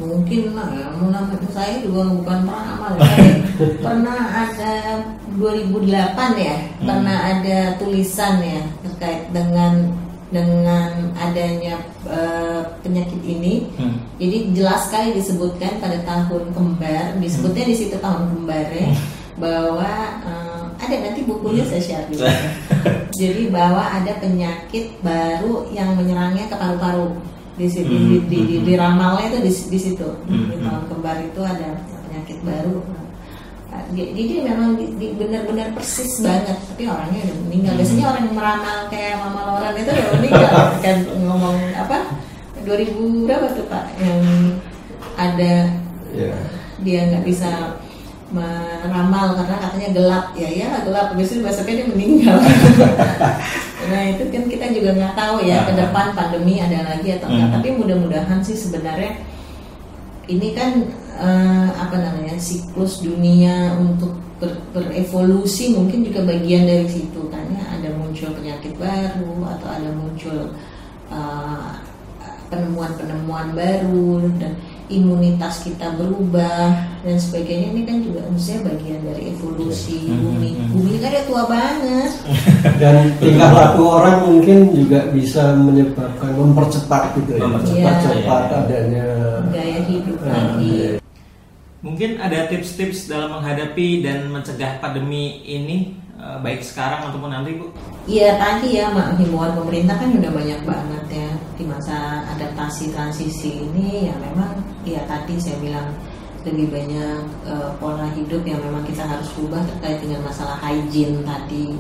[0.02, 3.38] Mungkin lah ya, menurut saya juga bukan pernah ya.
[3.78, 4.74] pernah ada
[5.38, 5.94] 2008
[6.42, 6.88] ya, hmm.
[6.90, 9.94] pernah ada tulisan ya terkait dengan
[10.34, 11.78] dengan adanya
[12.10, 13.70] uh, penyakit ini.
[13.78, 14.02] Hmm.
[14.18, 17.72] Jadi jelas sekali disebutkan pada tahun kembar, disebutnya hmm.
[17.72, 18.98] di situ tahun kembar ya, hmm.
[19.38, 19.92] bahwa
[20.26, 22.34] uh, ada nanti bukunya saya share juga.
[23.22, 27.14] Jadi bahwa ada penyakit baru yang menyerangnya ke paru-paru
[27.54, 28.10] di situ hmm.
[28.10, 30.50] di, di, di, di ramalnya itu di, di situ hmm.
[30.50, 31.78] di tahun kembar itu ada
[32.10, 32.82] penyakit baru
[33.92, 34.80] jadi memang
[35.20, 36.56] benar-benar persis banget.
[36.56, 37.74] Tapi orangnya udah meninggal.
[37.76, 40.54] Biasanya orang yang meramal kayak mama Loren itu udah meninggal.
[40.80, 41.98] Kan ngomong apa?
[42.64, 43.86] 2000 berapa tuh pak?
[44.00, 44.22] Yang
[45.20, 45.54] ada
[46.16, 46.40] yeah.
[46.80, 47.78] dia nggak bisa
[48.34, 50.26] meramal karena katanya gelap.
[50.34, 51.14] Ya ya gelap.
[51.14, 52.38] Biasanya besoknya dia meninggal.
[53.84, 57.48] Nah itu kan kita juga nggak tahu ya ke depan pandemi ada lagi atau enggak
[57.52, 57.56] hmm.
[57.60, 59.20] tapi mudah-mudahan sih sebenarnya
[60.32, 60.88] ini kan
[61.18, 67.64] uh, apa namanya siklus dunia untuk ber, berevolusi mungkin juga bagian dari situ kan ya.
[67.80, 70.54] Ada muncul penyakit baru atau ada muncul
[72.54, 74.54] penemuan penemuan-penemuan baru dan
[74.94, 77.74] imunitas kita berubah dan sebagainya.
[77.74, 80.52] Ini kan juga maksudnya bagian dari evolusi hmm, bumi.
[80.54, 80.74] hmm, hmm.
[80.78, 82.12] bumi kan dia tua banget.
[82.82, 87.42] Dan tingkah laku orang mungkin juga bisa menyebabkan mempercepat gitu ya.
[87.50, 89.08] Mempercepat ya, adanya
[89.50, 91.03] gaya hidup uh, lagi
[91.84, 97.68] Mungkin ada tips-tips dalam menghadapi dan mencegah pandemi ini eh, baik sekarang ataupun nanti Bu?
[98.08, 101.30] Iya tadi ya mak himbauan pemerintah kan udah banyak banget ya
[101.60, 105.92] di masa adaptasi transisi ini ya memang ya tadi saya bilang
[106.48, 111.76] lebih banyak uh, pola hidup yang memang kita harus ubah terkait dengan masalah hygiene tadi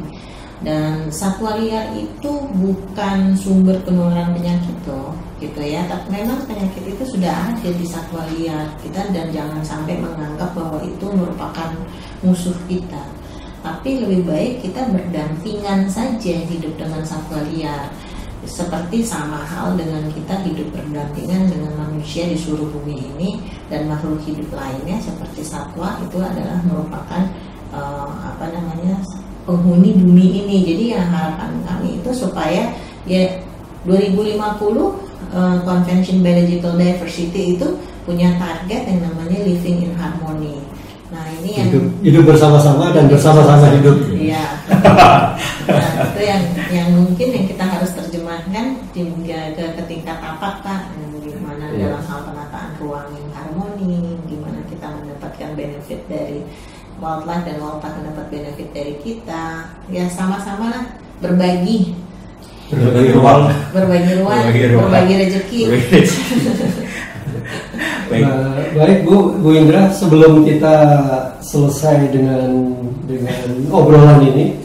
[0.63, 5.11] dan satwa liar itu bukan sumber penularan penyakit loh
[5.43, 5.83] gitu ya.
[5.91, 10.79] Tapi memang penyakit itu sudah ada di satwa liar kita dan jangan sampai menganggap bahwa
[10.87, 11.69] itu merupakan
[12.23, 13.03] musuh kita.
[13.59, 17.91] Tapi lebih baik kita berdampingan saja hidup dengan satwa liar.
[18.43, 23.39] Seperti sama hal dengan kita hidup berdampingan dengan manusia di seluruh bumi ini
[23.71, 27.23] dan makhluk hidup lainnya seperti satwa itu adalah merupakan
[27.71, 28.99] uh, apa namanya
[29.43, 32.71] penghuni bumi ini jadi ya harapan kami itu supaya
[33.03, 33.23] ya
[33.83, 37.67] 2050 uh, Convention Biological Diversity itu
[38.03, 40.59] punya target yang namanya living in harmony.
[41.11, 43.95] Nah ini yang hidup, hidup bersama-sama dan bersama-sama hidup.
[44.11, 44.45] Iya.
[45.67, 46.41] nah itu yang
[46.71, 50.81] yang mungkin yang kita harus terjemahkan hingga ke, ke tingkat sepakat Pak
[51.13, 51.87] bagaimana Iya.
[51.87, 56.43] dalam hal penataan ruang yang harmoni, gimana kita mendapatkan benefit dari
[57.01, 59.71] wildlife dan wildlife mendapat benefit dari kita.
[59.89, 60.85] Ya sama-sama lah
[61.21, 61.95] berbagi,
[62.73, 64.89] berbagi ruang berbagi ruang, Berbagi ruang.
[64.91, 65.61] berbagi rezeki.
[68.11, 70.75] baik Nah, baik Bu, Bu Indra, sebelum kita
[71.41, 72.75] selesai dengan
[73.09, 73.39] dengan
[73.73, 74.59] obrolan ini,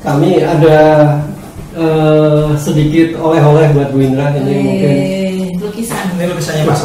[0.00, 0.78] kami ada
[1.76, 4.88] eh, sedikit oleh-oleh buat Bu Indra ini mungkin.
[4.88, 5.16] Eh,
[5.60, 6.04] lukisan.
[6.16, 6.78] ini lukisannya pak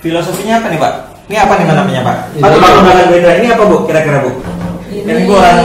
[0.00, 0.94] filosofinya apa nih pak
[1.26, 4.30] ini apa nih namanya pak Ini- pak belakang beda ini apa bu kira-kira bu
[4.86, 5.58] Ini ini gua orang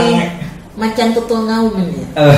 [0.72, 2.02] macan tutul ngaum ini.
[2.16, 2.36] Eh,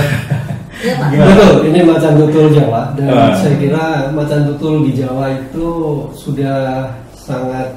[0.85, 1.09] Iya Pak.
[1.16, 3.33] Betul, ini macan tutul Jawa dan Ah.
[3.33, 5.66] saya kira macan tutul di Jawa itu
[6.12, 7.72] sudah sangat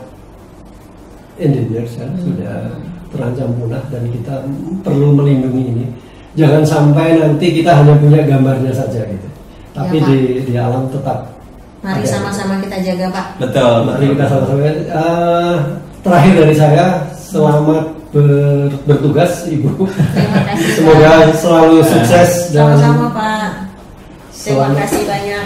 [1.38, 2.56] endangered ya, sudah
[3.08, 4.44] terancam punah dan kita
[4.84, 5.86] perlu melindungi ini.
[6.36, 9.28] Jangan sampai nanti kita hanya punya gambarnya saja gitu.
[9.72, 10.10] Tapi Ya, Pak.
[10.10, 11.37] di di alam tetap
[11.78, 13.26] Mari sama-sama kita jaga Pak.
[13.40, 14.62] betul Mari kita sama-sama.
[14.66, 15.56] Eh,
[16.02, 19.86] terakhir dari saya, selamat ber- bertugas Ibu.
[19.86, 20.70] Terima kasih.
[20.74, 23.50] Semoga selalu sukses dan Sama-sama Pak.
[24.34, 25.46] Terima kasih banyak.